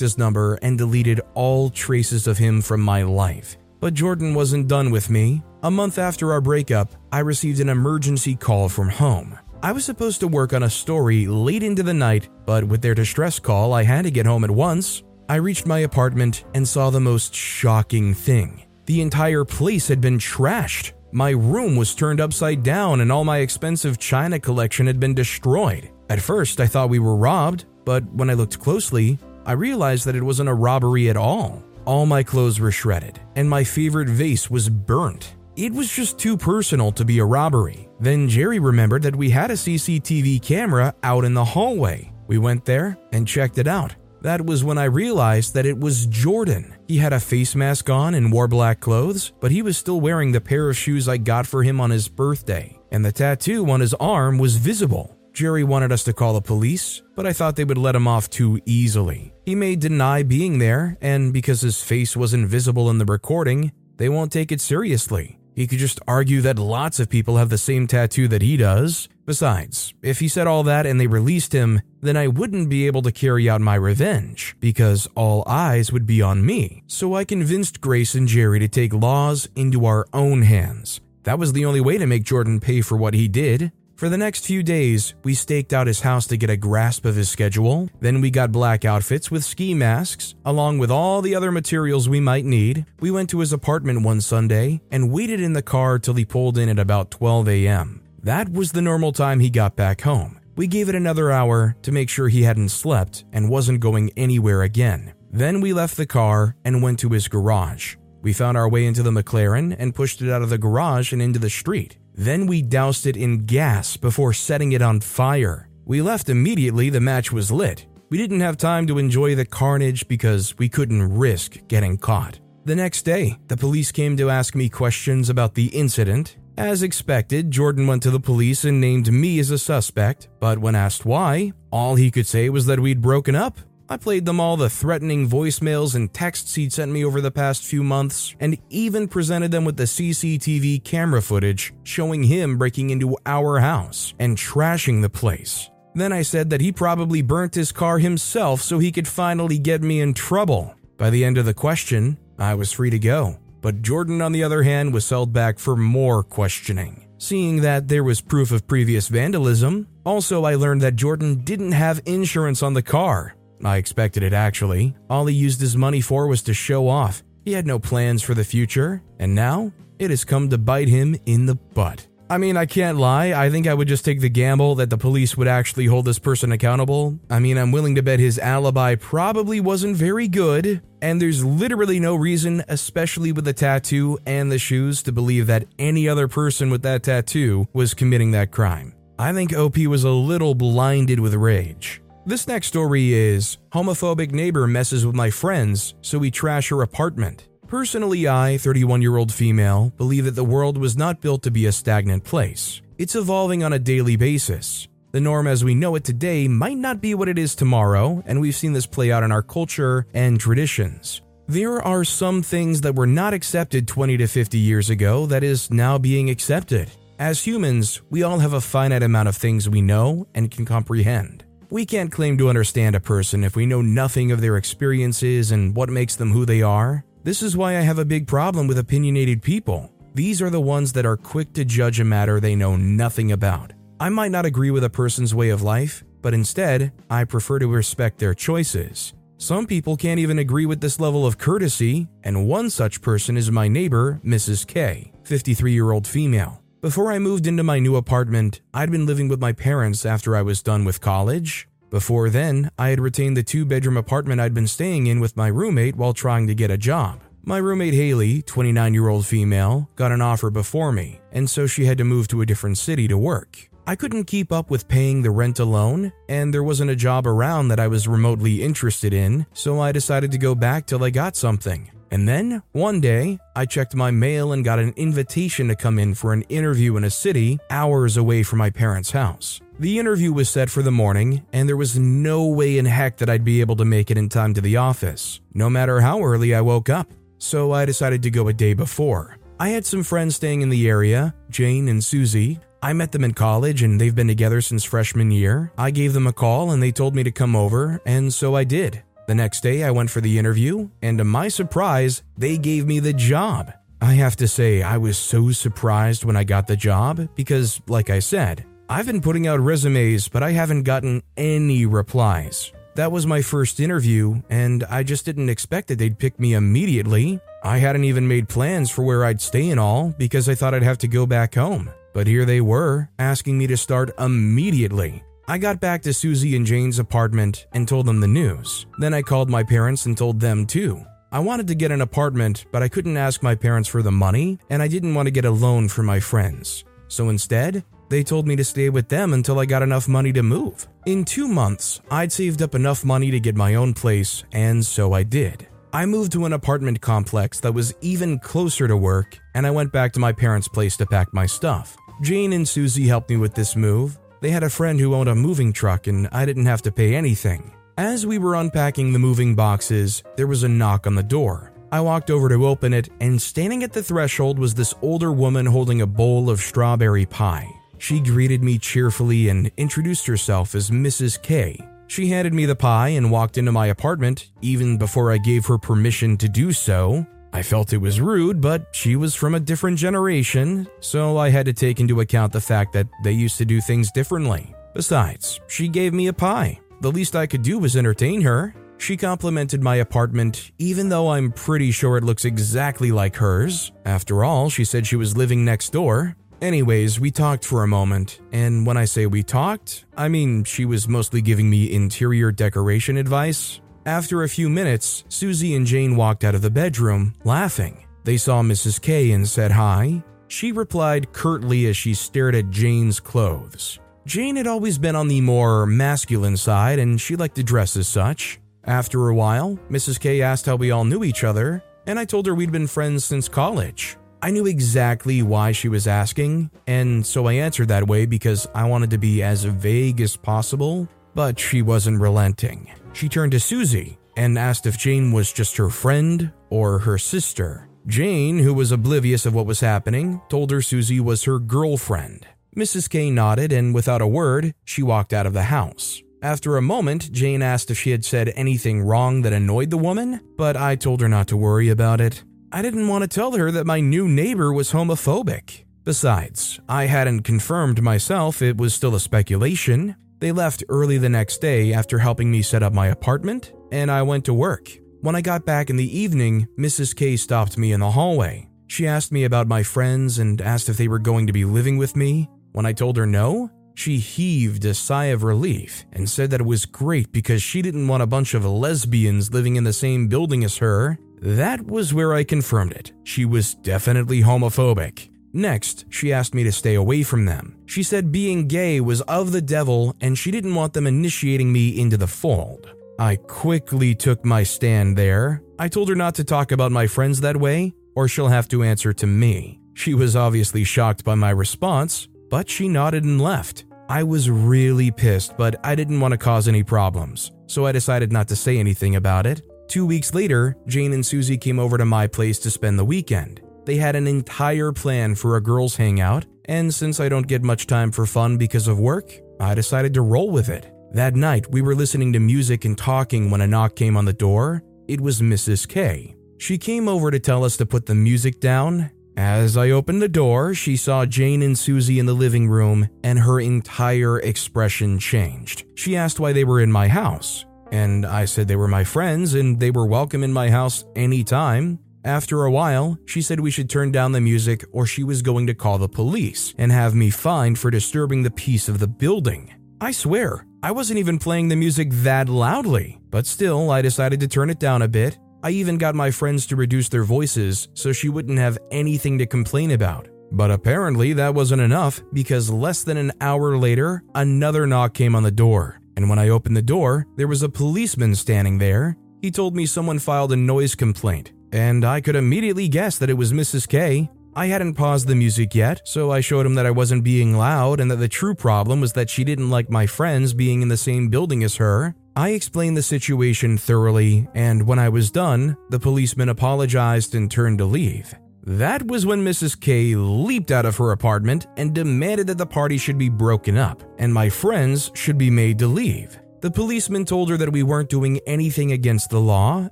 his 0.00 0.18
number 0.18 0.54
and 0.60 0.76
deleted 0.76 1.20
all 1.34 1.70
traces 1.70 2.26
of 2.26 2.38
him 2.38 2.60
from 2.60 2.80
my 2.80 3.02
life. 3.02 3.56
But 3.78 3.94
Jordan 3.94 4.34
wasn't 4.34 4.66
done 4.66 4.90
with 4.90 5.08
me. 5.08 5.42
A 5.62 5.70
month 5.70 5.98
after 5.98 6.32
our 6.32 6.40
breakup, 6.40 6.90
I 7.12 7.20
received 7.20 7.60
an 7.60 7.68
emergency 7.68 8.34
call 8.34 8.68
from 8.68 8.88
home. 8.88 9.38
I 9.62 9.70
was 9.70 9.84
supposed 9.84 10.18
to 10.20 10.28
work 10.28 10.52
on 10.52 10.64
a 10.64 10.70
story 10.70 11.26
late 11.26 11.62
into 11.62 11.84
the 11.84 11.94
night, 11.94 12.28
but 12.44 12.64
with 12.64 12.82
their 12.82 12.94
distress 12.94 13.38
call, 13.38 13.72
I 13.72 13.84
had 13.84 14.02
to 14.02 14.10
get 14.10 14.26
home 14.26 14.42
at 14.42 14.50
once. 14.50 15.04
I 15.28 15.36
reached 15.36 15.66
my 15.66 15.80
apartment 15.80 16.44
and 16.54 16.66
saw 16.66 16.90
the 16.90 17.00
most 17.00 17.34
shocking 17.34 18.14
thing. 18.14 18.64
The 18.86 19.00
entire 19.00 19.44
place 19.44 19.86
had 19.86 20.00
been 20.00 20.18
trashed. 20.18 20.92
My 21.12 21.30
room 21.30 21.76
was 21.76 21.94
turned 21.94 22.20
upside 22.20 22.64
down 22.64 23.00
and 23.00 23.12
all 23.12 23.24
my 23.24 23.38
expensive 23.38 23.98
china 23.98 24.40
collection 24.40 24.86
had 24.88 24.98
been 24.98 25.14
destroyed. 25.14 25.90
At 26.10 26.20
first, 26.20 26.60
I 26.60 26.66
thought 26.66 26.90
we 26.90 26.98
were 26.98 27.16
robbed, 27.16 27.64
but 27.86 28.04
when 28.12 28.28
I 28.28 28.34
looked 28.34 28.60
closely, 28.60 29.18
I 29.46 29.52
realized 29.52 30.04
that 30.04 30.16
it 30.16 30.22
wasn't 30.22 30.50
a 30.50 30.54
robbery 30.54 31.08
at 31.08 31.16
all. 31.16 31.62
All 31.86 32.04
my 32.04 32.24
clothes 32.24 32.58
were 32.58 32.72
shredded, 32.72 33.20
and 33.36 33.48
my 33.48 33.62
favorite 33.62 34.08
vase 34.08 34.50
was 34.50 34.68
burnt. 34.68 35.36
It 35.54 35.72
was 35.72 35.90
just 35.90 36.18
too 36.18 36.36
personal 36.36 36.90
to 36.92 37.04
be 37.04 37.20
a 37.20 37.24
robbery. 37.24 37.88
Then 38.00 38.28
Jerry 38.28 38.58
remembered 38.58 39.02
that 39.02 39.16
we 39.16 39.30
had 39.30 39.50
a 39.52 39.54
CCTV 39.54 40.42
camera 40.42 40.94
out 41.04 41.24
in 41.24 41.32
the 41.32 41.44
hallway. 41.44 42.12
We 42.26 42.38
went 42.38 42.64
there 42.64 42.98
and 43.12 43.26
checked 43.26 43.56
it 43.56 43.68
out. 43.68 43.94
That 44.20 44.44
was 44.44 44.64
when 44.64 44.78
I 44.78 44.84
realized 44.84 45.54
that 45.54 45.64
it 45.64 45.78
was 45.78 46.06
Jordan. 46.06 46.74
He 46.88 46.98
had 46.98 47.12
a 47.12 47.20
face 47.20 47.54
mask 47.54 47.88
on 47.88 48.14
and 48.14 48.32
wore 48.32 48.48
black 48.48 48.80
clothes, 48.80 49.32
but 49.38 49.52
he 49.52 49.62
was 49.62 49.78
still 49.78 50.00
wearing 50.00 50.32
the 50.32 50.40
pair 50.40 50.68
of 50.68 50.76
shoes 50.76 51.08
I 51.08 51.18
got 51.18 51.46
for 51.46 51.62
him 51.62 51.80
on 51.80 51.90
his 51.90 52.08
birthday, 52.08 52.76
and 52.90 53.04
the 53.04 53.12
tattoo 53.12 53.70
on 53.70 53.78
his 53.78 53.94
arm 53.94 54.38
was 54.38 54.56
visible. 54.56 55.16
Jerry 55.32 55.62
wanted 55.62 55.92
us 55.92 56.02
to 56.04 56.12
call 56.12 56.34
the 56.34 56.40
police, 56.40 57.02
but 57.16 57.26
I 57.26 57.32
thought 57.32 57.56
they 57.56 57.64
would 57.64 57.78
let 57.78 57.96
him 57.96 58.06
off 58.06 58.30
too 58.30 58.60
easily. 58.64 59.34
He 59.44 59.56
may 59.56 59.74
deny 59.74 60.22
being 60.22 60.58
there, 60.58 60.96
and 61.00 61.32
because 61.32 61.62
his 61.62 61.82
face 61.82 62.16
wasn't 62.16 62.46
visible 62.46 62.88
in 62.90 62.98
the 62.98 63.04
recording, 63.04 63.72
they 63.96 64.08
won't 64.08 64.30
take 64.30 64.52
it 64.52 64.60
seriously. 64.60 65.40
He 65.56 65.66
could 65.66 65.78
just 65.78 65.98
argue 66.06 66.42
that 66.42 66.58
lots 66.58 67.00
of 67.00 67.08
people 67.08 67.38
have 67.38 67.48
the 67.48 67.56
same 67.56 67.86
tattoo 67.86 68.28
that 68.28 68.42
he 68.42 68.58
does. 68.58 69.08
Besides, 69.24 69.94
if 70.02 70.20
he 70.20 70.28
said 70.28 70.46
all 70.46 70.62
that 70.64 70.84
and 70.84 71.00
they 71.00 71.06
released 71.06 71.54
him, 71.54 71.80
then 72.02 72.14
I 72.14 72.28
wouldn't 72.28 72.68
be 72.68 72.86
able 72.86 73.00
to 73.02 73.10
carry 73.10 73.48
out 73.48 73.62
my 73.62 73.74
revenge, 73.74 74.54
because 74.60 75.08
all 75.16 75.42
eyes 75.46 75.90
would 75.90 76.06
be 76.06 76.20
on 76.20 76.44
me. 76.44 76.84
So 76.86 77.14
I 77.14 77.24
convinced 77.24 77.80
Grace 77.80 78.14
and 78.14 78.28
Jerry 78.28 78.58
to 78.58 78.68
take 78.68 78.92
laws 78.92 79.48
into 79.56 79.86
our 79.86 80.06
own 80.12 80.42
hands. 80.42 81.00
That 81.22 81.38
was 81.38 81.54
the 81.54 81.64
only 81.64 81.80
way 81.80 81.96
to 81.96 82.06
make 82.06 82.22
Jordan 82.22 82.60
pay 82.60 82.82
for 82.82 82.96
what 82.96 83.14
he 83.14 83.26
did. 83.26 83.72
For 83.96 84.10
the 84.10 84.18
next 84.18 84.44
few 84.44 84.62
days, 84.62 85.14
we 85.24 85.32
staked 85.32 85.72
out 85.72 85.86
his 85.86 86.02
house 86.02 86.26
to 86.26 86.36
get 86.36 86.50
a 86.50 86.56
grasp 86.58 87.06
of 87.06 87.16
his 87.16 87.30
schedule. 87.30 87.88
Then 87.98 88.20
we 88.20 88.30
got 88.30 88.52
black 88.52 88.84
outfits 88.84 89.30
with 89.30 89.42
ski 89.42 89.72
masks, 89.72 90.34
along 90.44 90.76
with 90.76 90.90
all 90.90 91.22
the 91.22 91.34
other 91.34 91.50
materials 91.50 92.06
we 92.06 92.20
might 92.20 92.44
need. 92.44 92.84
We 93.00 93.10
went 93.10 93.30
to 93.30 93.40
his 93.40 93.54
apartment 93.54 94.02
one 94.02 94.20
Sunday 94.20 94.82
and 94.90 95.10
waited 95.10 95.40
in 95.40 95.54
the 95.54 95.62
car 95.62 95.98
till 95.98 96.12
he 96.12 96.26
pulled 96.26 96.58
in 96.58 96.68
at 96.68 96.78
about 96.78 97.10
12 97.10 97.48
a.m. 97.48 98.02
That 98.22 98.52
was 98.52 98.72
the 98.72 98.82
normal 98.82 99.12
time 99.12 99.40
he 99.40 99.48
got 99.48 99.76
back 99.76 100.02
home. 100.02 100.40
We 100.56 100.66
gave 100.66 100.90
it 100.90 100.94
another 100.94 101.30
hour 101.30 101.74
to 101.80 101.90
make 101.90 102.10
sure 102.10 102.28
he 102.28 102.42
hadn't 102.42 102.68
slept 102.68 103.24
and 103.32 103.48
wasn't 103.48 103.80
going 103.80 104.10
anywhere 104.14 104.60
again. 104.62 105.14
Then 105.30 105.62
we 105.62 105.72
left 105.72 105.96
the 105.96 106.04
car 106.04 106.54
and 106.66 106.82
went 106.82 106.98
to 106.98 107.08
his 107.08 107.28
garage. 107.28 107.96
We 108.20 108.34
found 108.34 108.58
our 108.58 108.68
way 108.68 108.84
into 108.84 109.02
the 109.02 109.10
McLaren 109.10 109.74
and 109.78 109.94
pushed 109.94 110.20
it 110.20 110.30
out 110.30 110.42
of 110.42 110.50
the 110.50 110.58
garage 110.58 111.14
and 111.14 111.22
into 111.22 111.38
the 111.38 111.48
street. 111.48 111.96
Then 112.16 112.46
we 112.46 112.62
doused 112.62 113.06
it 113.06 113.16
in 113.16 113.44
gas 113.44 113.96
before 113.98 114.32
setting 114.32 114.72
it 114.72 114.80
on 114.80 115.00
fire. 115.00 115.68
We 115.84 116.00
left 116.00 116.30
immediately 116.30 116.88
the 116.88 117.00
match 117.00 117.30
was 117.30 117.52
lit. 117.52 117.86
We 118.08 118.16
didn't 118.16 118.40
have 118.40 118.56
time 118.56 118.86
to 118.86 118.98
enjoy 118.98 119.34
the 119.34 119.44
carnage 119.44 120.08
because 120.08 120.56
we 120.56 120.68
couldn't 120.68 121.16
risk 121.18 121.58
getting 121.68 121.98
caught. 121.98 122.40
The 122.64 122.74
next 122.74 123.02
day, 123.02 123.38
the 123.48 123.56
police 123.56 123.92
came 123.92 124.16
to 124.16 124.30
ask 124.30 124.54
me 124.54 124.68
questions 124.68 125.28
about 125.28 125.54
the 125.54 125.66
incident. 125.66 126.38
As 126.56 126.82
expected, 126.82 127.50
Jordan 127.50 127.86
went 127.86 128.02
to 128.04 128.10
the 128.10 128.18
police 128.18 128.64
and 128.64 128.80
named 128.80 129.12
me 129.12 129.38
as 129.38 129.50
a 129.50 129.58
suspect, 129.58 130.28
but 130.40 130.58
when 130.58 130.74
asked 130.74 131.04
why, 131.04 131.52
all 131.70 131.96
he 131.96 132.10
could 132.10 132.26
say 132.26 132.48
was 132.48 132.64
that 132.66 132.80
we'd 132.80 133.02
broken 133.02 133.34
up 133.34 133.58
I 133.88 133.96
played 133.96 134.24
them 134.24 134.40
all 134.40 134.56
the 134.56 134.68
threatening 134.68 135.28
voicemails 135.28 135.94
and 135.94 136.12
texts 136.12 136.56
he'd 136.56 136.72
sent 136.72 136.90
me 136.90 137.04
over 137.04 137.20
the 137.20 137.30
past 137.30 137.62
few 137.62 137.84
months, 137.84 138.34
and 138.40 138.58
even 138.68 139.06
presented 139.06 139.52
them 139.52 139.64
with 139.64 139.76
the 139.76 139.84
CCTV 139.84 140.82
camera 140.82 141.22
footage 141.22 141.72
showing 141.84 142.24
him 142.24 142.58
breaking 142.58 142.90
into 142.90 143.16
our 143.26 143.60
house 143.60 144.12
and 144.18 144.36
trashing 144.36 145.02
the 145.02 145.08
place. 145.08 145.70
Then 145.94 146.12
I 146.12 146.22
said 146.22 146.50
that 146.50 146.60
he 146.60 146.72
probably 146.72 147.22
burnt 147.22 147.54
his 147.54 147.70
car 147.70 147.98
himself 147.98 148.60
so 148.60 148.78
he 148.78 148.90
could 148.90 149.06
finally 149.06 149.58
get 149.58 149.82
me 149.82 150.00
in 150.00 150.14
trouble. 150.14 150.74
By 150.98 151.10
the 151.10 151.24
end 151.24 151.38
of 151.38 151.46
the 151.46 151.54
question, 151.54 152.18
I 152.38 152.54
was 152.54 152.72
free 152.72 152.90
to 152.90 152.98
go. 152.98 153.38
But 153.60 153.82
Jordan, 153.82 154.20
on 154.20 154.32
the 154.32 154.42
other 154.42 154.62
hand, 154.62 154.92
was 154.92 155.08
held 155.08 155.32
back 155.32 155.58
for 155.58 155.76
more 155.76 156.22
questioning. 156.22 157.06
Seeing 157.18 157.62
that 157.62 157.88
there 157.88 158.04
was 158.04 158.20
proof 158.20 158.52
of 158.52 158.66
previous 158.66 159.08
vandalism, 159.08 159.88
also 160.04 160.44
I 160.44 160.56
learned 160.56 160.82
that 160.82 160.96
Jordan 160.96 161.36
didn't 161.36 161.72
have 161.72 162.02
insurance 162.04 162.62
on 162.62 162.74
the 162.74 162.82
car, 162.82 163.35
I 163.64 163.76
expected 163.76 164.22
it 164.22 164.32
actually. 164.32 164.94
All 165.08 165.26
he 165.26 165.34
used 165.34 165.60
his 165.60 165.76
money 165.76 166.00
for 166.00 166.26
was 166.26 166.42
to 166.42 166.54
show 166.54 166.88
off. 166.88 167.22
He 167.44 167.52
had 167.52 167.66
no 167.66 167.78
plans 167.78 168.22
for 168.22 168.34
the 168.34 168.44
future, 168.44 169.02
and 169.18 169.34
now 169.34 169.72
it 169.98 170.10
has 170.10 170.24
come 170.24 170.50
to 170.50 170.58
bite 170.58 170.88
him 170.88 171.16
in 171.26 171.46
the 171.46 171.54
butt. 171.54 172.06
I 172.28 172.38
mean, 172.38 172.56
I 172.56 172.66
can't 172.66 172.98
lie, 172.98 173.32
I 173.40 173.50
think 173.50 173.68
I 173.68 173.74
would 173.74 173.86
just 173.86 174.04
take 174.04 174.20
the 174.20 174.28
gamble 174.28 174.74
that 174.76 174.90
the 174.90 174.98
police 174.98 175.36
would 175.36 175.46
actually 175.46 175.86
hold 175.86 176.06
this 176.06 176.18
person 176.18 176.50
accountable. 176.50 177.20
I 177.30 177.38
mean, 177.38 177.56
I'm 177.56 177.70
willing 177.70 177.94
to 177.94 178.02
bet 178.02 178.18
his 178.18 178.40
alibi 178.40 178.96
probably 178.96 179.60
wasn't 179.60 179.96
very 179.96 180.26
good, 180.26 180.82
and 181.00 181.22
there's 181.22 181.44
literally 181.44 182.00
no 182.00 182.16
reason, 182.16 182.64
especially 182.66 183.30
with 183.30 183.44
the 183.44 183.52
tattoo 183.52 184.18
and 184.26 184.50
the 184.50 184.58
shoes, 184.58 185.04
to 185.04 185.12
believe 185.12 185.46
that 185.46 185.68
any 185.78 186.08
other 186.08 186.26
person 186.26 186.68
with 186.68 186.82
that 186.82 187.04
tattoo 187.04 187.68
was 187.72 187.94
committing 187.94 188.32
that 188.32 188.50
crime. 188.50 188.92
I 189.20 189.32
think 189.32 189.56
OP 189.56 189.78
was 189.86 190.02
a 190.02 190.10
little 190.10 190.56
blinded 190.56 191.20
with 191.20 191.34
rage. 191.34 192.02
This 192.28 192.48
next 192.48 192.66
story 192.66 193.14
is 193.14 193.58
Homophobic 193.72 194.32
neighbor 194.32 194.66
messes 194.66 195.06
with 195.06 195.14
my 195.14 195.30
friends, 195.30 195.94
so 196.00 196.18
we 196.18 196.32
trash 196.32 196.70
her 196.70 196.82
apartment. 196.82 197.46
Personally, 197.68 198.26
I, 198.26 198.58
31 198.58 199.00
year 199.00 199.16
old 199.16 199.32
female, 199.32 199.92
believe 199.96 200.24
that 200.24 200.32
the 200.32 200.42
world 200.42 200.76
was 200.76 200.96
not 200.96 201.20
built 201.20 201.44
to 201.44 201.52
be 201.52 201.66
a 201.66 201.72
stagnant 201.72 202.24
place. 202.24 202.82
It's 202.98 203.14
evolving 203.14 203.62
on 203.62 203.74
a 203.74 203.78
daily 203.78 204.16
basis. 204.16 204.88
The 205.12 205.20
norm 205.20 205.46
as 205.46 205.62
we 205.62 205.76
know 205.76 205.94
it 205.94 206.02
today 206.02 206.48
might 206.48 206.78
not 206.78 207.00
be 207.00 207.14
what 207.14 207.28
it 207.28 207.38
is 207.38 207.54
tomorrow, 207.54 208.24
and 208.26 208.40
we've 208.40 208.56
seen 208.56 208.72
this 208.72 208.86
play 208.86 209.12
out 209.12 209.22
in 209.22 209.30
our 209.30 209.42
culture 209.42 210.08
and 210.12 210.40
traditions. 210.40 211.22
There 211.46 211.80
are 211.80 212.02
some 212.02 212.42
things 212.42 212.80
that 212.80 212.96
were 212.96 213.06
not 213.06 213.34
accepted 213.34 213.86
20 213.86 214.16
to 214.16 214.26
50 214.26 214.58
years 214.58 214.90
ago 214.90 215.26
that 215.26 215.44
is 215.44 215.70
now 215.70 215.96
being 215.96 216.28
accepted. 216.28 216.90
As 217.20 217.46
humans, 217.46 218.02
we 218.10 218.24
all 218.24 218.40
have 218.40 218.52
a 218.52 218.60
finite 218.60 219.04
amount 219.04 219.28
of 219.28 219.36
things 219.36 219.68
we 219.68 219.80
know 219.80 220.26
and 220.34 220.50
can 220.50 220.64
comprehend. 220.64 221.45
We 221.76 221.84
can't 221.84 222.10
claim 222.10 222.38
to 222.38 222.48
understand 222.48 222.96
a 222.96 223.00
person 223.00 223.44
if 223.44 223.54
we 223.54 223.66
know 223.66 223.82
nothing 223.82 224.32
of 224.32 224.40
their 224.40 224.56
experiences 224.56 225.50
and 225.50 225.76
what 225.76 225.90
makes 225.90 226.16
them 226.16 226.32
who 226.32 226.46
they 226.46 226.62
are. 226.62 227.04
This 227.22 227.42
is 227.42 227.54
why 227.54 227.76
I 227.76 227.82
have 227.82 227.98
a 227.98 228.04
big 228.06 228.26
problem 228.26 228.66
with 228.66 228.78
opinionated 228.78 229.42
people. 229.42 229.92
These 230.14 230.40
are 230.40 230.48
the 230.48 230.58
ones 230.58 230.90
that 230.94 231.04
are 231.04 231.18
quick 231.18 231.52
to 231.52 231.66
judge 231.66 232.00
a 232.00 232.04
matter 232.04 232.40
they 232.40 232.56
know 232.56 232.76
nothing 232.76 233.30
about. 233.32 233.74
I 234.00 234.08
might 234.08 234.30
not 234.30 234.46
agree 234.46 234.70
with 234.70 234.84
a 234.84 234.88
person's 234.88 235.34
way 235.34 235.50
of 235.50 235.60
life, 235.60 236.02
but 236.22 236.32
instead, 236.32 236.92
I 237.10 237.24
prefer 237.24 237.58
to 237.58 237.66
respect 237.68 238.16
their 238.16 238.32
choices. 238.32 239.12
Some 239.36 239.66
people 239.66 239.98
can't 239.98 240.18
even 240.18 240.38
agree 240.38 240.64
with 240.64 240.80
this 240.80 240.98
level 240.98 241.26
of 241.26 241.36
courtesy, 241.36 242.08
and 242.22 242.48
one 242.48 242.70
such 242.70 243.02
person 243.02 243.36
is 243.36 243.50
my 243.50 243.68
neighbor, 243.68 244.18
Mrs. 244.24 244.66
K, 244.66 245.12
53 245.24 245.74
year 245.74 245.90
old 245.90 246.06
female. 246.06 246.62
Before 246.86 247.10
I 247.10 247.18
moved 247.18 247.48
into 247.48 247.64
my 247.64 247.80
new 247.80 247.96
apartment, 247.96 248.60
I'd 248.72 248.92
been 248.92 249.06
living 249.06 249.26
with 249.26 249.40
my 249.40 249.52
parents 249.52 250.06
after 250.06 250.36
I 250.36 250.42
was 250.42 250.62
done 250.62 250.84
with 250.84 251.00
college. 251.00 251.66
Before 251.90 252.30
then, 252.30 252.70
I 252.78 252.90
had 252.90 253.00
retained 253.00 253.36
the 253.36 253.42
two 253.42 253.64
bedroom 253.64 253.96
apartment 253.96 254.40
I'd 254.40 254.54
been 254.54 254.68
staying 254.68 255.08
in 255.08 255.18
with 255.18 255.36
my 255.36 255.48
roommate 255.48 255.96
while 255.96 256.12
trying 256.14 256.46
to 256.46 256.54
get 256.54 256.70
a 256.70 256.78
job. 256.78 257.22
My 257.42 257.58
roommate 257.58 257.94
Haley, 257.94 258.40
29 258.40 258.94
year 258.94 259.08
old 259.08 259.26
female, 259.26 259.90
got 259.96 260.12
an 260.12 260.22
offer 260.22 260.48
before 260.48 260.92
me, 260.92 261.18
and 261.32 261.50
so 261.50 261.66
she 261.66 261.86
had 261.86 261.98
to 261.98 262.04
move 262.04 262.28
to 262.28 262.40
a 262.40 262.46
different 262.46 262.78
city 262.78 263.08
to 263.08 263.18
work. 263.18 263.68
I 263.88 263.96
couldn't 263.96 264.28
keep 264.28 264.52
up 264.52 264.70
with 264.70 264.86
paying 264.86 265.22
the 265.22 265.32
rent 265.32 265.58
alone, 265.58 266.12
and 266.28 266.54
there 266.54 266.62
wasn't 266.62 266.92
a 266.92 266.96
job 266.96 267.26
around 267.26 267.66
that 267.66 267.80
I 267.80 267.88
was 267.88 268.06
remotely 268.06 268.62
interested 268.62 269.12
in, 269.12 269.44
so 269.54 269.80
I 269.80 269.90
decided 269.90 270.30
to 270.30 270.38
go 270.38 270.54
back 270.54 270.86
till 270.86 271.02
I 271.02 271.10
got 271.10 271.34
something. 271.34 271.90
And 272.10 272.28
then, 272.28 272.62
one 272.72 273.00
day, 273.00 273.38
I 273.54 273.66
checked 273.66 273.94
my 273.94 274.10
mail 274.10 274.52
and 274.52 274.64
got 274.64 274.78
an 274.78 274.94
invitation 274.96 275.68
to 275.68 275.76
come 275.76 275.98
in 275.98 276.14
for 276.14 276.32
an 276.32 276.42
interview 276.42 276.96
in 276.96 277.04
a 277.04 277.10
city 277.10 277.58
hours 277.70 278.16
away 278.16 278.42
from 278.42 278.58
my 278.58 278.70
parents' 278.70 279.10
house. 279.10 279.60
The 279.78 279.98
interview 279.98 280.32
was 280.32 280.48
set 280.48 280.70
for 280.70 280.82
the 280.82 280.90
morning, 280.90 281.44
and 281.52 281.68
there 281.68 281.76
was 281.76 281.98
no 281.98 282.46
way 282.46 282.78
in 282.78 282.86
heck 282.86 283.18
that 283.18 283.28
I'd 283.28 283.44
be 283.44 283.60
able 283.60 283.76
to 283.76 283.84
make 283.84 284.10
it 284.10 284.16
in 284.16 284.28
time 284.28 284.54
to 284.54 284.60
the 284.60 284.76
office, 284.76 285.40
no 285.52 285.68
matter 285.68 286.00
how 286.00 286.22
early 286.22 286.54
I 286.54 286.60
woke 286.62 286.88
up. 286.88 287.08
So 287.38 287.72
I 287.72 287.84
decided 287.84 288.22
to 288.22 288.30
go 288.30 288.48
a 288.48 288.52
day 288.52 288.72
before. 288.72 289.36
I 289.58 289.70
had 289.70 289.84
some 289.84 290.02
friends 290.02 290.36
staying 290.36 290.62
in 290.62 290.68
the 290.68 290.88
area, 290.88 291.34
Jane 291.50 291.88
and 291.88 292.02
Susie. 292.02 292.60
I 292.82 292.92
met 292.92 293.12
them 293.12 293.24
in 293.24 293.32
college 293.32 293.82
and 293.82 294.00
they've 294.00 294.14
been 294.14 294.28
together 294.28 294.60
since 294.60 294.84
freshman 294.84 295.30
year. 295.30 295.72
I 295.76 295.90
gave 295.90 296.12
them 296.12 296.26
a 296.26 296.32
call 296.32 296.70
and 296.70 296.82
they 296.82 296.92
told 296.92 297.14
me 297.14 297.22
to 297.24 297.32
come 297.32 297.56
over, 297.56 298.00
and 298.06 298.32
so 298.32 298.54
I 298.54 298.64
did. 298.64 299.02
The 299.26 299.34
next 299.34 299.60
day, 299.60 299.82
I 299.82 299.90
went 299.90 300.10
for 300.10 300.20
the 300.20 300.38
interview, 300.38 300.88
and 301.02 301.18
to 301.18 301.24
my 301.24 301.48
surprise, 301.48 302.22
they 302.38 302.58
gave 302.58 302.86
me 302.86 303.00
the 303.00 303.12
job. 303.12 303.72
I 304.00 304.12
have 304.14 304.36
to 304.36 304.46
say, 304.46 304.82
I 304.82 304.98
was 304.98 305.18
so 305.18 305.50
surprised 305.50 306.24
when 306.24 306.36
I 306.36 306.44
got 306.44 306.68
the 306.68 306.76
job 306.76 307.28
because, 307.34 307.80
like 307.88 308.08
I 308.08 308.20
said, 308.20 308.64
I've 308.88 309.06
been 309.06 309.20
putting 309.20 309.48
out 309.48 309.58
resumes, 309.58 310.28
but 310.28 310.44
I 310.44 310.52
haven't 310.52 310.84
gotten 310.84 311.24
any 311.36 311.86
replies. 311.86 312.72
That 312.94 313.10
was 313.10 313.26
my 313.26 313.42
first 313.42 313.80
interview, 313.80 314.42
and 314.48 314.84
I 314.84 315.02
just 315.02 315.24
didn't 315.24 315.48
expect 315.48 315.88
that 315.88 315.98
they'd 315.98 316.18
pick 316.18 316.38
me 316.38 316.54
immediately. 316.54 317.40
I 317.64 317.78
hadn't 317.78 318.04
even 318.04 318.28
made 318.28 318.48
plans 318.48 318.92
for 318.92 319.02
where 319.02 319.24
I'd 319.24 319.40
stay 319.40 319.70
and 319.70 319.80
all 319.80 320.14
because 320.16 320.48
I 320.48 320.54
thought 320.54 320.72
I'd 320.72 320.84
have 320.84 320.98
to 320.98 321.08
go 321.08 321.26
back 321.26 321.56
home. 321.56 321.90
But 322.12 322.28
here 322.28 322.44
they 322.44 322.60
were, 322.60 323.10
asking 323.18 323.58
me 323.58 323.66
to 323.66 323.76
start 323.76 324.14
immediately. 324.20 325.24
I 325.48 325.58
got 325.58 325.78
back 325.78 326.02
to 326.02 326.12
Susie 326.12 326.56
and 326.56 326.66
Jane's 326.66 326.98
apartment 326.98 327.68
and 327.72 327.86
told 327.86 328.06
them 328.06 328.20
the 328.20 328.26
news. 328.26 328.86
Then 328.98 329.14
I 329.14 329.22
called 329.22 329.48
my 329.48 329.62
parents 329.62 330.06
and 330.06 330.18
told 330.18 330.40
them 330.40 330.66
too. 330.66 331.06
I 331.30 331.38
wanted 331.38 331.68
to 331.68 331.76
get 331.76 331.92
an 331.92 332.00
apartment, 332.00 332.64
but 332.72 332.82
I 332.82 332.88
couldn't 332.88 333.16
ask 333.16 333.44
my 333.44 333.54
parents 333.54 333.88
for 333.88 334.02
the 334.02 334.10
money, 334.10 334.58
and 334.70 334.82
I 334.82 334.88
didn't 334.88 335.14
want 335.14 335.28
to 335.28 335.30
get 335.30 335.44
a 335.44 335.50
loan 335.50 335.88
for 335.88 336.02
my 336.02 336.18
friends. 336.18 336.84
So 337.06 337.28
instead, 337.28 337.84
they 338.08 338.24
told 338.24 338.48
me 338.48 338.56
to 338.56 338.64
stay 338.64 338.88
with 338.88 339.08
them 339.08 339.34
until 339.34 339.60
I 339.60 339.66
got 339.66 339.82
enough 339.82 340.08
money 340.08 340.32
to 340.32 340.42
move. 340.42 340.88
In 341.06 341.24
two 341.24 341.46
months, 341.46 342.00
I'd 342.10 342.32
saved 342.32 342.60
up 342.60 342.74
enough 342.74 343.04
money 343.04 343.30
to 343.30 343.38
get 343.38 343.54
my 343.54 343.76
own 343.76 343.94
place, 343.94 344.42
and 344.50 344.84
so 344.84 345.12
I 345.12 345.22
did. 345.22 345.68
I 345.92 346.06
moved 346.06 346.32
to 346.32 346.44
an 346.46 346.54
apartment 346.54 347.00
complex 347.00 347.60
that 347.60 347.72
was 347.72 347.94
even 348.00 348.40
closer 348.40 348.88
to 348.88 348.96
work, 348.96 349.38
and 349.54 349.64
I 349.64 349.70
went 349.70 349.92
back 349.92 350.12
to 350.14 350.20
my 350.20 350.32
parents' 350.32 350.66
place 350.66 350.96
to 350.96 351.06
pack 351.06 351.32
my 351.32 351.46
stuff. 351.46 351.96
Jane 352.20 352.52
and 352.52 352.68
Susie 352.68 353.06
helped 353.06 353.30
me 353.30 353.36
with 353.36 353.54
this 353.54 353.76
move. 353.76 354.18
They 354.46 354.52
had 354.52 354.62
a 354.62 354.70
friend 354.70 355.00
who 355.00 355.12
owned 355.12 355.28
a 355.28 355.34
moving 355.34 355.72
truck, 355.72 356.06
and 356.06 356.28
I 356.30 356.46
didn't 356.46 356.66
have 356.66 356.80
to 356.82 356.92
pay 356.92 357.16
anything. 357.16 357.72
As 357.98 358.24
we 358.24 358.38
were 358.38 358.54
unpacking 358.54 359.12
the 359.12 359.18
moving 359.18 359.56
boxes, 359.56 360.22
there 360.36 360.46
was 360.46 360.62
a 360.62 360.68
knock 360.68 361.08
on 361.08 361.16
the 361.16 361.22
door. 361.24 361.72
I 361.90 362.00
walked 362.00 362.30
over 362.30 362.48
to 362.50 362.68
open 362.68 362.94
it, 362.94 363.08
and 363.20 363.42
standing 363.42 363.82
at 363.82 363.92
the 363.92 364.04
threshold 364.04 364.56
was 364.56 364.72
this 364.72 364.94
older 365.02 365.32
woman 365.32 365.66
holding 365.66 366.00
a 366.00 366.06
bowl 366.06 366.48
of 366.48 366.60
strawberry 366.60 367.26
pie. 367.26 367.68
She 367.98 368.20
greeted 368.20 368.62
me 368.62 368.78
cheerfully 368.78 369.48
and 369.48 369.72
introduced 369.76 370.28
herself 370.28 370.76
as 370.76 370.92
Mrs. 370.92 371.42
K. 371.42 371.80
She 372.06 372.28
handed 372.28 372.54
me 372.54 372.66
the 372.66 372.76
pie 372.76 373.08
and 373.08 373.32
walked 373.32 373.58
into 373.58 373.72
my 373.72 373.88
apartment, 373.88 374.52
even 374.62 374.96
before 374.96 375.32
I 375.32 375.38
gave 375.38 375.66
her 375.66 375.76
permission 375.76 376.36
to 376.36 376.48
do 376.48 376.72
so. 376.72 377.26
I 377.56 377.62
felt 377.62 377.94
it 377.94 378.02
was 378.02 378.20
rude, 378.20 378.60
but 378.60 378.88
she 378.92 379.16
was 379.16 379.34
from 379.34 379.54
a 379.54 379.60
different 379.60 379.96
generation, 379.96 380.86
so 381.00 381.38
I 381.38 381.48
had 381.48 381.64
to 381.64 381.72
take 381.72 382.00
into 382.00 382.20
account 382.20 382.52
the 382.52 382.60
fact 382.60 382.92
that 382.92 383.06
they 383.24 383.32
used 383.32 383.56
to 383.56 383.64
do 383.64 383.80
things 383.80 384.12
differently. 384.12 384.74
Besides, 384.92 385.58
she 385.66 385.88
gave 385.88 386.12
me 386.12 386.26
a 386.26 386.34
pie. 386.34 386.78
The 387.00 387.10
least 387.10 387.34
I 387.34 387.46
could 387.46 387.62
do 387.62 387.78
was 387.78 387.96
entertain 387.96 388.42
her. 388.42 388.74
She 388.98 389.16
complimented 389.16 389.82
my 389.82 389.96
apartment, 389.96 390.70
even 390.78 391.08
though 391.08 391.30
I'm 391.30 391.50
pretty 391.50 391.92
sure 391.92 392.18
it 392.18 392.24
looks 392.24 392.44
exactly 392.44 393.10
like 393.10 393.36
hers. 393.36 393.90
After 394.04 394.44
all, 394.44 394.68
she 394.68 394.84
said 394.84 395.06
she 395.06 395.16
was 395.16 395.34
living 395.34 395.64
next 395.64 395.94
door. 395.94 396.36
Anyways, 396.60 397.18
we 397.18 397.30
talked 397.30 397.64
for 397.64 397.82
a 397.82 397.88
moment, 397.88 398.38
and 398.52 398.86
when 398.86 398.98
I 398.98 399.06
say 399.06 399.24
we 399.24 399.42
talked, 399.42 400.04
I 400.14 400.28
mean 400.28 400.64
she 400.64 400.84
was 400.84 401.08
mostly 401.08 401.40
giving 401.40 401.70
me 401.70 401.90
interior 401.90 402.52
decoration 402.52 403.16
advice. 403.16 403.80
After 404.06 404.44
a 404.44 404.48
few 404.48 404.68
minutes, 404.68 405.24
Susie 405.28 405.74
and 405.74 405.84
Jane 405.84 406.14
walked 406.14 406.44
out 406.44 406.54
of 406.54 406.62
the 406.62 406.70
bedroom, 406.70 407.34
laughing. 407.42 408.06
They 408.22 408.36
saw 408.36 408.62
Mrs. 408.62 409.00
K 409.00 409.32
and 409.32 409.48
said 409.48 409.72
hi. 409.72 410.22
She 410.46 410.70
replied 410.70 411.32
curtly 411.32 411.86
as 411.86 411.96
she 411.96 412.14
stared 412.14 412.54
at 412.54 412.70
Jane's 412.70 413.18
clothes. 413.18 413.98
Jane 414.24 414.54
had 414.54 414.68
always 414.68 414.96
been 414.96 415.16
on 415.16 415.26
the 415.26 415.40
more 415.40 415.86
masculine 415.86 416.56
side, 416.56 417.00
and 417.00 417.20
she 417.20 417.34
liked 417.34 417.56
to 417.56 417.64
dress 417.64 417.96
as 417.96 418.06
such. 418.06 418.60
After 418.84 419.28
a 419.28 419.34
while, 419.34 419.76
Mrs. 419.90 420.20
K 420.20 420.40
asked 420.40 420.66
how 420.66 420.76
we 420.76 420.92
all 420.92 421.04
knew 421.04 421.24
each 421.24 421.42
other, 421.42 421.82
and 422.06 422.16
I 422.16 422.26
told 422.26 422.46
her 422.46 422.54
we'd 422.54 422.70
been 422.70 422.86
friends 422.86 423.24
since 423.24 423.48
college. 423.48 424.16
I 424.40 424.52
knew 424.52 424.66
exactly 424.66 425.42
why 425.42 425.72
she 425.72 425.88
was 425.88 426.06
asking, 426.06 426.70
and 426.86 427.26
so 427.26 427.46
I 427.46 427.54
answered 427.54 427.88
that 427.88 428.06
way 428.06 428.24
because 428.24 428.68
I 428.72 428.84
wanted 428.84 429.10
to 429.10 429.18
be 429.18 429.42
as 429.42 429.64
vague 429.64 430.20
as 430.20 430.36
possible, 430.36 431.08
but 431.36 431.60
she 431.60 431.82
wasn't 431.82 432.18
relenting. 432.18 432.90
She 433.12 433.28
turned 433.28 433.52
to 433.52 433.60
Susie 433.60 434.18
and 434.38 434.58
asked 434.58 434.86
if 434.86 434.98
Jane 434.98 435.32
was 435.32 435.52
just 435.52 435.76
her 435.76 435.90
friend 435.90 436.50
or 436.70 436.98
her 437.00 437.18
sister. 437.18 437.88
Jane, 438.06 438.58
who 438.58 438.72
was 438.72 438.90
oblivious 438.90 439.44
of 439.44 439.54
what 439.54 439.66
was 439.66 439.80
happening, 439.80 440.40
told 440.48 440.70
her 440.70 440.80
Susie 440.80 441.20
was 441.20 441.44
her 441.44 441.58
girlfriend. 441.58 442.46
Mrs. 442.74 443.10
K 443.10 443.30
nodded, 443.30 443.70
and 443.70 443.94
without 443.94 444.22
a 444.22 444.26
word, 444.26 444.72
she 444.84 445.02
walked 445.02 445.34
out 445.34 445.46
of 445.46 445.52
the 445.52 445.64
house. 445.64 446.22
After 446.42 446.76
a 446.76 446.82
moment, 446.82 447.30
Jane 447.32 447.62
asked 447.62 447.90
if 447.90 447.98
she 447.98 448.12
had 448.12 448.24
said 448.24 448.52
anything 448.54 449.02
wrong 449.02 449.42
that 449.42 449.52
annoyed 449.52 449.90
the 449.90 449.98
woman, 449.98 450.40
but 450.56 450.76
I 450.76 450.96
told 450.96 451.20
her 451.20 451.28
not 451.28 451.48
to 451.48 451.56
worry 451.56 451.90
about 451.90 452.20
it. 452.20 452.44
I 452.72 452.80
didn't 452.80 453.08
want 453.08 453.22
to 453.22 453.28
tell 453.28 453.52
her 453.52 453.70
that 453.72 453.86
my 453.86 454.00
new 454.00 454.26
neighbor 454.26 454.72
was 454.72 454.92
homophobic. 454.92 455.84
Besides, 456.04 456.80
I 456.88 457.06
hadn't 457.06 457.42
confirmed 457.42 458.02
myself, 458.02 458.62
it 458.62 458.78
was 458.78 458.94
still 458.94 459.14
a 459.14 459.20
speculation. 459.20 460.16
They 460.38 460.52
left 460.52 460.84
early 460.88 461.18
the 461.18 461.28
next 461.28 461.60
day 461.60 461.92
after 461.92 462.18
helping 462.18 462.50
me 462.50 462.62
set 462.62 462.82
up 462.82 462.92
my 462.92 463.08
apartment, 463.08 463.72
and 463.90 464.10
I 464.10 464.22
went 464.22 464.44
to 464.46 464.54
work. 464.54 464.90
When 465.20 465.34
I 465.34 465.40
got 465.40 465.64
back 465.64 465.90
in 465.90 465.96
the 465.96 466.18
evening, 466.18 466.68
Mrs. 466.78 467.16
K 467.16 467.36
stopped 467.36 467.78
me 467.78 467.92
in 467.92 468.00
the 468.00 468.10
hallway. 468.10 468.68
She 468.86 469.06
asked 469.06 469.32
me 469.32 469.44
about 469.44 469.66
my 469.66 469.82
friends 469.82 470.38
and 470.38 470.60
asked 470.60 470.88
if 470.88 470.96
they 470.96 471.08
were 471.08 471.18
going 471.18 471.46
to 471.46 471.52
be 471.52 471.64
living 471.64 471.96
with 471.96 472.16
me. 472.16 472.48
When 472.72 472.86
I 472.86 472.92
told 472.92 473.16
her 473.16 473.26
no, 473.26 473.70
she 473.94 474.18
heaved 474.18 474.84
a 474.84 474.94
sigh 474.94 475.26
of 475.26 475.42
relief 475.42 476.04
and 476.12 476.28
said 476.28 476.50
that 476.50 476.60
it 476.60 476.66
was 476.66 476.84
great 476.84 477.32
because 477.32 477.62
she 477.62 477.82
didn't 477.82 478.06
want 478.06 478.22
a 478.22 478.26
bunch 478.26 478.54
of 478.54 478.64
lesbians 478.64 479.52
living 479.52 479.76
in 479.76 479.84
the 479.84 479.92
same 479.92 480.28
building 480.28 480.62
as 480.64 480.76
her 480.76 481.18
that 481.40 481.86
was 481.86 482.14
where 482.14 482.34
I 482.34 482.44
confirmed 482.44 482.92
it. 482.92 483.12
She 483.24 483.44
was 483.44 483.74
definitely 483.74 484.42
homophobic. 484.42 485.28
Next, 485.56 486.04
she 486.10 486.34
asked 486.34 486.54
me 486.54 486.64
to 486.64 486.70
stay 486.70 486.96
away 486.96 487.22
from 487.22 487.46
them. 487.46 487.78
She 487.86 488.02
said 488.02 488.30
being 488.30 488.68
gay 488.68 489.00
was 489.00 489.22
of 489.22 489.52
the 489.52 489.62
devil 489.62 490.14
and 490.20 490.36
she 490.36 490.50
didn't 490.50 490.74
want 490.74 490.92
them 490.92 491.06
initiating 491.06 491.72
me 491.72 491.98
into 491.98 492.18
the 492.18 492.26
fold. 492.26 492.94
I 493.18 493.36
quickly 493.36 494.14
took 494.14 494.44
my 494.44 494.64
stand 494.64 495.16
there. 495.16 495.62
I 495.78 495.88
told 495.88 496.10
her 496.10 496.14
not 496.14 496.34
to 496.34 496.44
talk 496.44 496.72
about 496.72 496.92
my 496.92 497.06
friends 497.06 497.40
that 497.40 497.56
way, 497.56 497.94
or 498.14 498.28
she'll 498.28 498.48
have 498.48 498.68
to 498.68 498.84
answer 498.84 499.14
to 499.14 499.26
me. 499.26 499.80
She 499.94 500.12
was 500.12 500.36
obviously 500.36 500.84
shocked 500.84 501.24
by 501.24 501.34
my 501.34 501.50
response, 501.50 502.28
but 502.50 502.68
she 502.68 502.86
nodded 502.86 503.24
and 503.24 503.40
left. 503.40 503.86
I 504.10 504.24
was 504.24 504.50
really 504.50 505.10
pissed, 505.10 505.56
but 505.56 505.76
I 505.82 505.94
didn't 505.94 506.20
want 506.20 506.32
to 506.32 506.38
cause 506.38 506.68
any 506.68 506.82
problems, 506.82 507.50
so 507.66 507.86
I 507.86 507.92
decided 507.92 508.30
not 508.30 508.46
to 508.48 508.56
say 508.56 508.76
anything 508.76 509.16
about 509.16 509.46
it. 509.46 509.62
Two 509.88 510.04
weeks 510.04 510.34
later, 510.34 510.76
Jane 510.86 511.14
and 511.14 511.24
Susie 511.24 511.56
came 511.56 511.78
over 511.78 511.96
to 511.96 512.04
my 512.04 512.26
place 512.26 512.58
to 512.58 512.70
spend 512.70 512.98
the 512.98 513.04
weekend. 513.06 513.62
They 513.86 513.96
had 513.96 514.16
an 514.16 514.26
entire 514.26 514.90
plan 514.90 515.36
for 515.36 515.56
a 515.56 515.62
girls' 515.62 515.96
hangout, 515.96 516.44
and 516.64 516.92
since 516.92 517.20
I 517.20 517.28
don't 517.28 517.46
get 517.46 517.62
much 517.62 517.86
time 517.86 518.10
for 518.10 518.26
fun 518.26 518.58
because 518.58 518.88
of 518.88 518.98
work, 518.98 519.32
I 519.60 519.76
decided 519.76 520.12
to 520.14 520.22
roll 520.22 520.50
with 520.50 520.68
it. 520.68 520.92
That 521.12 521.36
night, 521.36 521.70
we 521.70 521.82
were 521.82 521.94
listening 521.94 522.32
to 522.32 522.40
music 522.40 522.84
and 522.84 522.98
talking 522.98 523.48
when 523.48 523.60
a 523.60 523.66
knock 523.66 523.94
came 523.94 524.16
on 524.16 524.24
the 524.24 524.32
door. 524.32 524.82
It 525.06 525.20
was 525.20 525.40
Mrs. 525.40 525.88
K. 525.88 526.34
She 526.58 526.78
came 526.78 527.06
over 527.06 527.30
to 527.30 527.38
tell 527.38 527.62
us 527.64 527.76
to 527.76 527.86
put 527.86 528.06
the 528.06 528.14
music 528.14 528.58
down, 528.58 529.10
As 529.36 529.76
I 529.76 529.90
opened 529.90 530.20
the 530.20 530.28
door, 530.28 530.74
she 530.74 530.96
saw 530.96 531.24
Jane 531.24 531.62
and 531.62 531.78
Susie 531.78 532.18
in 532.18 532.26
the 532.26 532.34
living 532.34 532.68
room, 532.68 533.08
and 533.22 533.38
her 533.38 533.60
entire 533.60 534.40
expression 534.40 535.20
changed. 535.20 535.84
She 535.94 536.16
asked 536.16 536.40
why 536.40 536.52
they 536.52 536.64
were 536.64 536.80
in 536.80 536.90
my 536.90 537.06
house, 537.06 537.64
and 537.92 538.26
I 538.26 538.46
said 538.46 538.66
they 538.66 538.76
were 538.76 538.88
my 538.88 539.04
friends 539.04 539.54
and 539.54 539.78
they 539.78 539.92
were 539.92 540.06
welcome 540.06 540.42
in 540.42 540.52
my 540.52 540.70
house 540.70 541.04
anytime. 541.14 542.00
After 542.26 542.64
a 542.64 542.70
while, 542.70 543.18
she 543.24 543.40
said 543.40 543.60
we 543.60 543.70
should 543.70 543.88
turn 543.88 544.10
down 544.10 544.32
the 544.32 544.40
music 544.40 544.84
or 544.92 545.06
she 545.06 545.22
was 545.22 545.40
going 545.40 545.66
to 545.68 545.74
call 545.74 545.96
the 545.96 546.08
police 546.08 546.74
and 546.76 546.92
have 546.92 547.14
me 547.14 547.30
fined 547.30 547.78
for 547.78 547.90
disturbing 547.90 548.42
the 548.42 548.50
peace 548.50 548.88
of 548.88 548.98
the 548.98 549.06
building. 549.06 549.72
I 550.00 550.10
swear, 550.10 550.66
I 550.82 550.90
wasn't 550.90 551.20
even 551.20 551.38
playing 551.38 551.68
the 551.68 551.76
music 551.76 552.08
that 552.10 552.48
loudly, 552.48 553.20
but 553.30 553.46
still, 553.46 553.90
I 553.90 554.02
decided 554.02 554.40
to 554.40 554.48
turn 554.48 554.70
it 554.70 554.80
down 554.80 555.02
a 555.02 555.08
bit 555.08 555.38
I 555.66 555.70
even 555.70 555.98
got 555.98 556.14
my 556.14 556.30
friends 556.30 556.64
to 556.66 556.76
reduce 556.76 557.08
their 557.08 557.24
voices 557.24 557.88
so 557.94 558.12
she 558.12 558.28
wouldn't 558.28 558.58
have 558.58 558.78
anything 558.92 559.36
to 559.38 559.46
complain 559.46 559.90
about. 559.90 560.28
But 560.52 560.70
apparently 560.70 561.32
that 561.32 561.54
wasn't 561.54 561.82
enough 561.82 562.22
because 562.32 562.70
less 562.70 563.02
than 563.02 563.16
an 563.16 563.32
hour 563.40 563.76
later, 563.76 564.22
another 564.36 564.86
knock 564.86 565.14
came 565.14 565.34
on 565.34 565.42
the 565.42 565.50
door. 565.50 566.00
And 566.16 566.30
when 566.30 566.38
I 566.38 566.50
opened 566.50 566.76
the 566.76 566.82
door, 566.82 567.26
there 567.34 567.48
was 567.48 567.64
a 567.64 567.68
policeman 567.68 568.36
standing 568.36 568.78
there. 568.78 569.16
He 569.42 569.50
told 569.50 569.74
me 569.74 569.86
someone 569.86 570.20
filed 570.20 570.52
a 570.52 570.56
noise 570.56 570.94
complaint, 570.94 571.52
and 571.72 572.04
I 572.04 572.20
could 572.20 572.36
immediately 572.36 572.88
guess 572.88 573.18
that 573.18 573.30
it 573.30 573.34
was 573.34 573.52
Mrs. 573.52 573.88
K. 573.88 574.30
I 574.54 574.66
hadn't 574.66 574.94
paused 574.94 575.28
the 575.28 575.34
music 575.34 575.74
yet, 575.74 576.00
so 576.04 576.30
I 576.30 576.40
showed 576.40 576.64
him 576.64 576.76
that 576.76 576.86
I 576.86 576.90
wasn't 576.90 577.24
being 577.24 577.58
loud 577.58 578.00
and 578.00 578.10
that 578.10 578.16
the 578.16 578.28
true 578.28 578.54
problem 578.54 579.02
was 579.02 579.12
that 579.12 579.28
she 579.28 579.44
didn't 579.44 579.68
like 579.68 579.90
my 579.90 580.06
friends 580.06 580.54
being 580.54 580.80
in 580.80 580.88
the 580.88 580.96
same 580.96 581.28
building 581.28 581.62
as 581.62 581.76
her. 581.76 582.14
I 582.34 582.50
explained 582.50 582.96
the 582.96 583.02
situation 583.02 583.76
thoroughly, 583.76 584.48
and 584.54 584.86
when 584.86 584.98
I 584.98 585.10
was 585.10 585.30
done, 585.30 585.76
the 585.90 586.00
policeman 586.00 586.48
apologized 586.48 587.34
and 587.34 587.50
turned 587.50 587.78
to 587.78 587.84
leave. 587.84 588.34
That 588.64 589.06
was 589.06 589.24
when 589.24 589.44
Mrs. 589.44 589.78
K 589.78 590.16
leaped 590.16 590.70
out 590.70 590.86
of 590.86 590.96
her 590.96 591.12
apartment 591.12 591.66
and 591.76 591.94
demanded 591.94 592.48
that 592.48 592.58
the 592.58 592.66
party 592.66 592.98
should 592.98 593.16
be 593.16 593.28
broken 593.28 593.76
up 593.76 594.02
and 594.18 594.34
my 594.34 594.48
friends 594.48 595.12
should 595.14 595.38
be 595.38 595.50
made 595.50 595.78
to 595.78 595.86
leave. 595.86 596.40
The 596.62 596.70
policeman 596.70 597.24
told 597.24 597.48
her 597.50 597.56
that 597.58 597.70
we 597.70 597.84
weren't 597.84 598.08
doing 598.08 598.40
anything 598.46 598.90
against 598.90 599.30
the 599.30 599.40
law, 599.40 599.88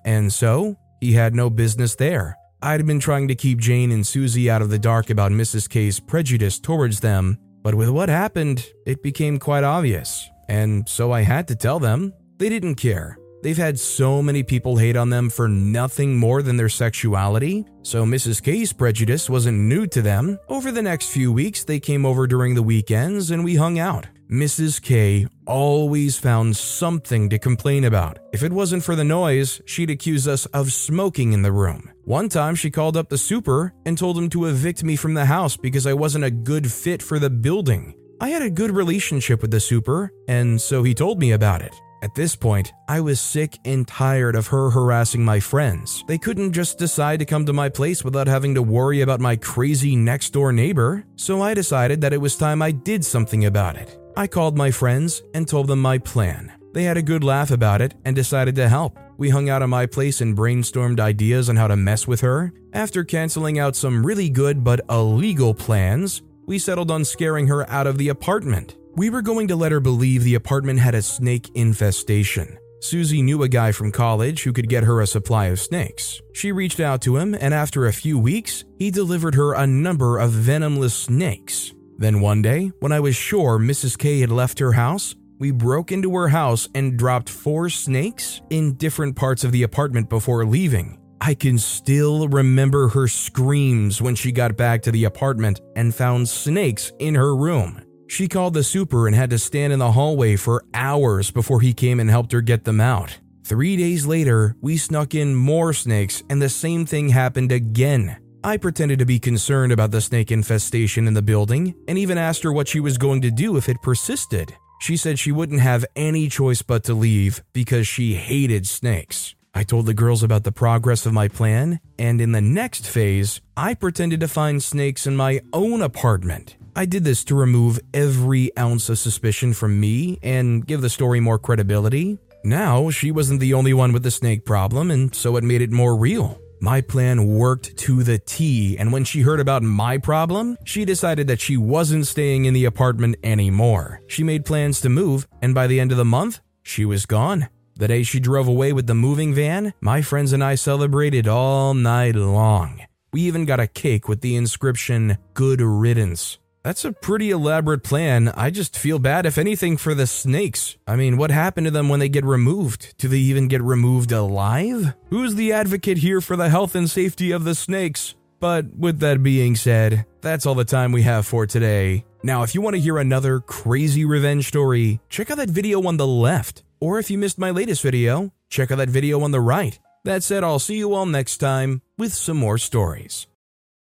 and 0.05 0.33
so 0.33 0.77
he 1.05 1.13
had 1.13 1.35
no 1.35 1.51
business 1.51 1.95
there. 1.95 2.37
I'd 2.63 2.87
been 2.87 2.99
trying 2.99 3.29
to 3.29 3.35
keep 3.35 3.59
Jane 3.59 3.93
and 3.93 4.07
Susie 4.07 4.49
out 4.49 4.63
of 4.63 4.71
the 4.71 4.79
dark 4.79 5.11
about 5.11 5.33
Mrs. 5.33 5.69
K's 5.69 6.01
prejudice 6.01 6.59
towards 6.59 7.01
them, 7.01 7.39
but 7.63 7.75
with 7.75 7.91
what 7.91 8.09
happened, 8.09 8.67
it 8.87 9.03
became 9.03 9.39
quite 9.39 9.65
obvious, 9.65 10.27
and 10.49 10.89
so 10.89 11.13
I 11.13 11.21
had 11.21 11.47
to 11.49 11.57
tell 11.57 11.79
them. 11.79 12.15
They 12.39 12.49
didn't 12.49 12.77
care. 12.77 13.19
They've 13.43 13.55
had 13.57 13.79
so 13.79 14.23
many 14.23 14.43
people 14.43 14.79
hate 14.79 14.97
on 14.97 15.11
them 15.11 15.29
for 15.29 15.47
nothing 15.47 16.17
more 16.17 16.41
than 16.41 16.57
their 16.57 16.71
sexuality, 16.71 17.67
so 17.83 18.07
Mrs. 18.07 18.43
K's 18.43 18.73
prejudice 18.73 19.29
wasn't 19.29 19.59
new 19.59 19.87
to 19.89 20.01
them. 20.01 20.39
Over 20.49 20.73
the 20.73 20.81
next 20.81 21.11
few 21.11 21.31
weeks, 21.31 21.65
they 21.65 21.79
came 21.79 22.07
over 22.07 22.27
during 22.27 22.55
the 22.55 22.63
weekends 22.63 23.31
and 23.31 23.45
we 23.45 23.57
hung 23.57 23.79
out. 23.79 24.07
Mrs. 24.31 24.81
K 24.81 25.27
always 25.47 26.19
found 26.19 26.57
something 26.57 27.29
to 27.29 27.39
complain 27.39 27.85
about. 27.85 28.19
If 28.33 28.43
it 28.43 28.53
wasn't 28.53 28.85
for 28.85 28.97
the 28.97 29.05
noise, 29.05 29.61
she'd 29.65 29.91
accuse 29.91 30.27
us 30.29 30.47
of 30.47 30.73
smoking 30.73 31.33
in 31.33 31.43
the 31.43 31.53
room. 31.53 31.91
One 32.05 32.29
time, 32.29 32.55
she 32.55 32.71
called 32.71 32.97
up 32.97 33.09
the 33.09 33.19
super 33.19 33.73
and 33.87 33.97
told 33.97 34.19
him 34.19 34.29
to 34.31 34.47
evict 34.47 34.85
me 34.85 34.97
from 34.97 35.15
the 35.15 35.25
house 35.25 35.57
because 35.57 35.87
I 35.87 35.93
wasn't 35.93 36.25
a 36.25 36.31
good 36.31 36.71
fit 36.71 37.03
for 37.03 37.19
the 37.19 37.31
building. 37.31 37.95
I 38.21 38.29
had 38.29 38.43
a 38.43 38.51
good 38.51 38.71
relationship 38.71 39.43
with 39.43 39.51
the 39.51 39.61
super, 39.61 40.11
and 40.29 40.61
so 40.61 40.83
he 40.83 40.95
told 40.95 41.19
me 41.19 41.33
about 41.33 41.63
it. 41.63 41.75
At 42.05 42.15
this 42.15 42.37
point, 42.37 42.71
I 42.87 43.01
was 43.01 43.19
sick 43.19 43.59
and 43.65 43.89
tired 43.89 44.37
of 44.37 44.49
her 44.49 44.69
harassing 44.69 45.25
my 45.25 45.41
friends. 45.41 46.05
They 46.07 46.19
couldn't 46.19 46.53
just 46.53 46.77
decide 46.77 47.19
to 47.21 47.25
come 47.25 47.47
to 47.47 47.55
my 47.55 47.71
place 47.71 48.05
without 48.05 48.27
having 48.27 48.55
to 48.57 48.63
worry 48.63 49.01
about 49.01 49.21
my 49.21 49.37
crazy 49.37 49.97
next 49.97 50.35
door 50.35 50.53
neighbor, 50.53 51.07
so 51.17 51.41
I 51.41 51.55
decided 51.55 52.03
that 52.03 52.13
it 52.13 52.21
was 52.21 52.37
time 52.37 52.61
I 52.61 52.73
did 52.73 53.07
something 53.07 53.47
about 53.47 53.77
it. 53.77 53.99
I 54.17 54.29
called 54.29 54.57
my 54.57 54.71
friends 54.71 55.23
and 55.35 55.49
told 55.49 55.67
them 55.67 55.83
my 55.83 55.99
plan. 55.99 56.53
They 56.73 56.85
had 56.85 56.97
a 56.97 57.03
good 57.03 57.25
laugh 57.25 57.51
about 57.51 57.83
it 57.83 57.95
and 58.05 58.15
decided 58.15 58.55
to 58.57 58.69
help. 58.69 58.97
We 59.17 59.31
hung 59.31 59.49
out 59.49 59.63
at 59.63 59.69
my 59.69 59.87
place 59.87 60.21
and 60.21 60.37
brainstormed 60.37 61.01
ideas 61.01 61.49
on 61.49 61.57
how 61.57 61.67
to 61.67 61.77
mess 61.77 62.07
with 62.07 62.21
her. 62.21 62.53
After 62.73 63.03
canceling 63.03 63.59
out 63.59 63.75
some 63.75 64.07
really 64.07 64.29
good 64.31 64.63
but 64.63 64.81
illegal 64.89 65.53
plans, 65.53 66.23
we 66.47 66.61
settled 66.61 66.93
on 66.93 67.05
scaring 67.05 67.49
her 67.49 67.69
out 67.69 67.89
of 67.89 67.99
the 67.99 68.09
apartment. 68.09 68.77
We 68.95 69.11
were 69.11 69.23
going 69.23 69.49
to 69.49 69.57
let 69.57 69.73
her 69.73 69.81
believe 69.81 70.23
the 70.23 70.37
apartment 70.37 70.79
had 70.79 70.95
a 70.95 71.03
snake 71.03 71.51
infestation. 71.55 72.57
Susie 72.81 73.23
knew 73.23 73.43
a 73.43 73.49
guy 73.49 73.73
from 73.73 73.91
college 73.91 74.45
who 74.45 74.53
could 74.53 74.69
get 74.69 74.85
her 74.85 75.01
a 75.01 75.07
supply 75.09 75.47
of 75.47 75.59
snakes. 75.59 76.21
She 76.35 76.53
reached 76.53 76.79
out 76.79 77.01
to 77.03 77.17
him, 77.17 77.35
and 77.35 77.53
after 77.53 77.87
a 77.87 77.93
few 77.93 78.17
weeks, 78.19 78.65
he 78.79 78.93
delivered 78.93 79.35
her 79.35 79.55
a 79.55 79.67
number 79.67 80.19
of 80.19 80.31
venomless 80.31 80.93
snakes. 80.93 81.74
Then 81.99 82.21
one 82.21 82.43
day, 82.43 82.73
when 82.81 82.93
I 82.93 83.01
was 83.01 83.17
sure 83.17 83.59
Mrs. 83.59 83.97
K 83.97 84.21
had 84.21 84.31
left 84.31 84.59
her 84.59 84.73
house, 84.73 85.15
we 85.39 85.51
broke 85.51 85.93
into 85.93 86.15
her 86.17 86.29
house 86.29 86.69
and 86.75 86.99
dropped 86.99 87.29
four 87.29 87.69
snakes 87.69 88.41
in 88.51 88.75
different 88.75 89.17
parts 89.17 89.45
of 89.45 89.53
the 89.53 89.63
apartment 89.63 90.09
before 90.09 90.45
leaving. 90.45 90.99
I 91.21 91.35
can 91.35 91.59
still 91.59 92.29
remember 92.29 92.89
her 92.89 93.09
screams 93.09 94.03
when 94.03 94.15
she 94.15 94.33
got 94.33 94.57
back 94.57 94.83
to 94.83 94.93
the 94.93 95.05
apartment 95.05 95.61
and 95.75 95.95
found 95.95 96.29
snakes 96.29 96.93
in 96.99 97.15
her 97.15 97.35
room. 97.35 97.83
She 98.09 98.29
called 98.29 98.55
the 98.55 98.63
super 98.63 99.07
and 99.07 99.17
had 99.17 99.31
to 99.31 99.39
stand 99.39 99.73
in 99.73 99.79
the 99.79 99.93
hallway 99.93 100.37
for 100.37 100.65
hours 100.75 101.31
before 101.31 101.61
he 101.61 101.73
came 101.73 101.99
and 101.99 102.11
helped 102.11 102.33
her 102.33 102.43
get 102.43 102.65
them 102.65 102.81
out. 102.81 103.19
Three 103.45 103.77
days 103.77 104.07
later, 104.07 104.57
we 104.61 104.77
snuck 104.77 105.15
in 105.15 105.35
more 105.35 105.73
snakes, 105.73 106.23
and 106.31 106.41
the 106.41 106.49
same 106.49 106.87
thing 106.87 107.11
happened 107.11 107.53
again. 107.53 108.17
I 108.45 108.59
pretended 108.59 108.99
to 108.99 109.07
be 109.07 109.19
concerned 109.19 109.73
about 109.73 109.91
the 109.91 110.03
snake 110.03 110.31
infestation 110.31 111.09
in 111.09 111.15
the 111.15 111.23
building 111.23 111.75
and 111.89 111.97
even 111.97 112.19
asked 112.19 112.43
her 112.43 112.53
what 112.53 112.69
she 112.69 112.79
was 112.79 112.99
going 112.99 113.23
to 113.23 113.31
do 113.31 113.57
if 113.57 113.71
it 113.71 113.81
persisted. 113.81 114.55
She 114.83 114.99
said 114.99 115.19
she 115.19 115.33
wouldn't 115.33 115.63
have 115.63 115.87
any 115.97 116.29
choice 116.29 116.61
but 116.61 116.85
to 116.85 116.93
leave 116.93 117.43
because 117.55 117.89
she 117.89 118.17
hated 118.17 118.67
snakes. 118.67 119.35
I 119.55 119.63
told 119.63 119.87
the 119.87 119.95
girls 119.95 120.23
about 120.23 120.45
the 120.45 120.53
progress 120.53 121.07
of 121.07 121.15
my 121.15 121.27
plan, 121.27 121.81
and 121.99 122.21
in 122.21 122.33
the 122.33 122.43
next 122.43 122.87
phase, 122.87 123.41
I 123.57 123.73
pretended 123.73 124.21
to 124.21 124.29
find 124.29 124.63
snakes 124.63 125.07
in 125.07 125.17
my 125.17 125.41
own 125.55 125.81
apartment. 125.81 126.57
I 126.77 126.85
did 126.85 127.05
this 127.05 127.25
to 127.25 127.35
remove 127.35 127.81
every 127.95 128.55
ounce 128.59 128.91
of 128.91 128.99
suspicion 128.99 129.55
from 129.55 129.81
me 129.81 130.19
and 130.23 130.67
give 130.67 130.83
the 130.83 130.91
story 130.91 131.19
more 131.19 131.39
credibility. 131.39 132.19
Now, 132.45 132.91
she 132.91 133.11
wasn't 133.11 133.41
the 133.41 133.55
only 133.55 133.73
one 133.73 133.95
with 133.95 134.03
the 134.03 134.11
snake 134.11 134.45
problem, 134.45 134.91
and 134.91 135.15
so 135.15 135.37
it 135.37 135.45
made 135.45 135.63
it 135.63 135.73
more 135.73 135.97
real. 135.97 136.39
My 136.65 136.81
plan 136.81 137.27
worked 137.27 137.77
to 137.77 138.03
the 138.03 138.19
T, 138.19 138.79
and 138.79 138.91
when 138.91 139.05
she 139.05 139.21
heard 139.21 139.39
about 139.39 139.63
my 139.63 139.99
problem, 139.99 140.57
she 140.65 140.87
decided 140.87 141.27
that 141.27 141.39
she 141.39 141.59
wasn't 141.59 142.07
staying 142.07 142.47
in 142.47 142.55
the 142.55 142.65
apartment 142.65 143.17
anymore. 143.23 144.01
She 144.07 144.25
made 144.25 144.47
plans 144.47 144.81
to 144.81 144.89
move, 144.89 145.29
and 145.43 145.55
by 145.55 145.67
the 145.67 145.79
end 145.79 145.93
of 145.93 145.99
the 145.99 146.07
month, 146.07 146.41
she 146.63 146.87
was 146.87 147.05
gone. 147.05 147.51
The 147.77 147.89
day 147.89 148.03
she 148.03 148.19
drove 148.19 148.49
away 148.49 148.73
with 148.73 148.87
the 148.87 148.95
moving 148.95 149.35
van, 149.35 149.75
my 149.83 150.01
friends 150.01 150.33
and 150.33 150.43
I 150.43 150.55
celebrated 150.55 151.29
all 151.29 151.75
night 151.75 152.17
long. 152.17 152.81
We 153.13 153.21
even 153.21 153.45
got 153.45 153.61
a 153.61 153.67
cake 153.67 154.09
with 154.09 154.23
the 154.23 154.35
inscription, 154.35 155.19
Good 155.35 155.61
Riddance. 155.61 156.39
That's 156.65 156.87
a 156.87 156.93
pretty 156.93 157.31
elaborate 157.31 157.83
plan. 157.83 158.29
I 158.29 158.49
just 158.49 158.75
feel 158.75 158.99
bad, 158.99 159.27
if 159.27 159.37
anything, 159.37 159.77
for 159.77 159.95
the 159.95 160.07
snakes. 160.07 160.79
I 160.87 160.97
mean, 160.97 161.19
what 161.19 161.31
happened 161.31 161.67
to 161.67 161.71
them 161.71 161.91
when 161.91 162.01
they 162.01 162.09
get 162.09 162.25
removed? 162.25 162.95
Do 162.97 163.07
they 163.07 163.19
even 163.19 163.49
get 163.49 163.63
removed 163.63 164.13
alive? 164.13 164.95
Who's 165.11 165.35
the 165.35 165.53
advocate 165.53 165.99
here 165.99 166.23
for 166.23 166.37
the 166.37 166.49
health 166.49 166.75
and 166.75 166.89
safety 166.89 167.33
of 167.33 167.45
the 167.45 167.55
snakes? 167.55 168.15
But 168.41 168.75
with 168.75 169.01
that 169.01 169.23
being 169.23 169.57
said, 169.57 170.07
that's 170.23 170.47
all 170.47 170.55
the 170.55 170.65
time 170.65 170.91
we 170.91 171.03
have 171.03 171.27
for 171.27 171.47
today. 171.47 172.07
Now, 172.23 172.45
if 172.45 172.55
you 172.55 172.63
want 172.63 172.77
to 172.77 172.81
hear 172.81 172.97
another 172.97 173.41
crazy 173.41 174.07
revenge 174.07 174.49
story, 174.49 175.01
check 175.11 175.31
out 175.31 175.37
that 175.37 175.51
video 175.51 175.87
on 175.87 175.99
the 175.99 176.07
left. 176.07 176.63
Or 176.81 176.99
if 176.99 177.11
you 177.11 177.19
missed 177.19 177.39
my 177.39 177.51
latest 177.51 177.83
video, 177.83 178.33
check 178.49 178.71
out 178.71 178.79
that 178.79 178.89
video 178.89 179.21
on 179.21 179.33
the 179.33 179.41
right. 179.41 179.79
That 180.05 180.23
said, 180.23 180.43
I'll 180.43 180.59
see 180.59 180.79
you 180.79 180.95
all 180.95 181.05
next 181.05 181.37
time 181.37 181.83
with 181.99 182.15
some 182.15 182.39
more 182.39 182.57
stories. 182.57 183.27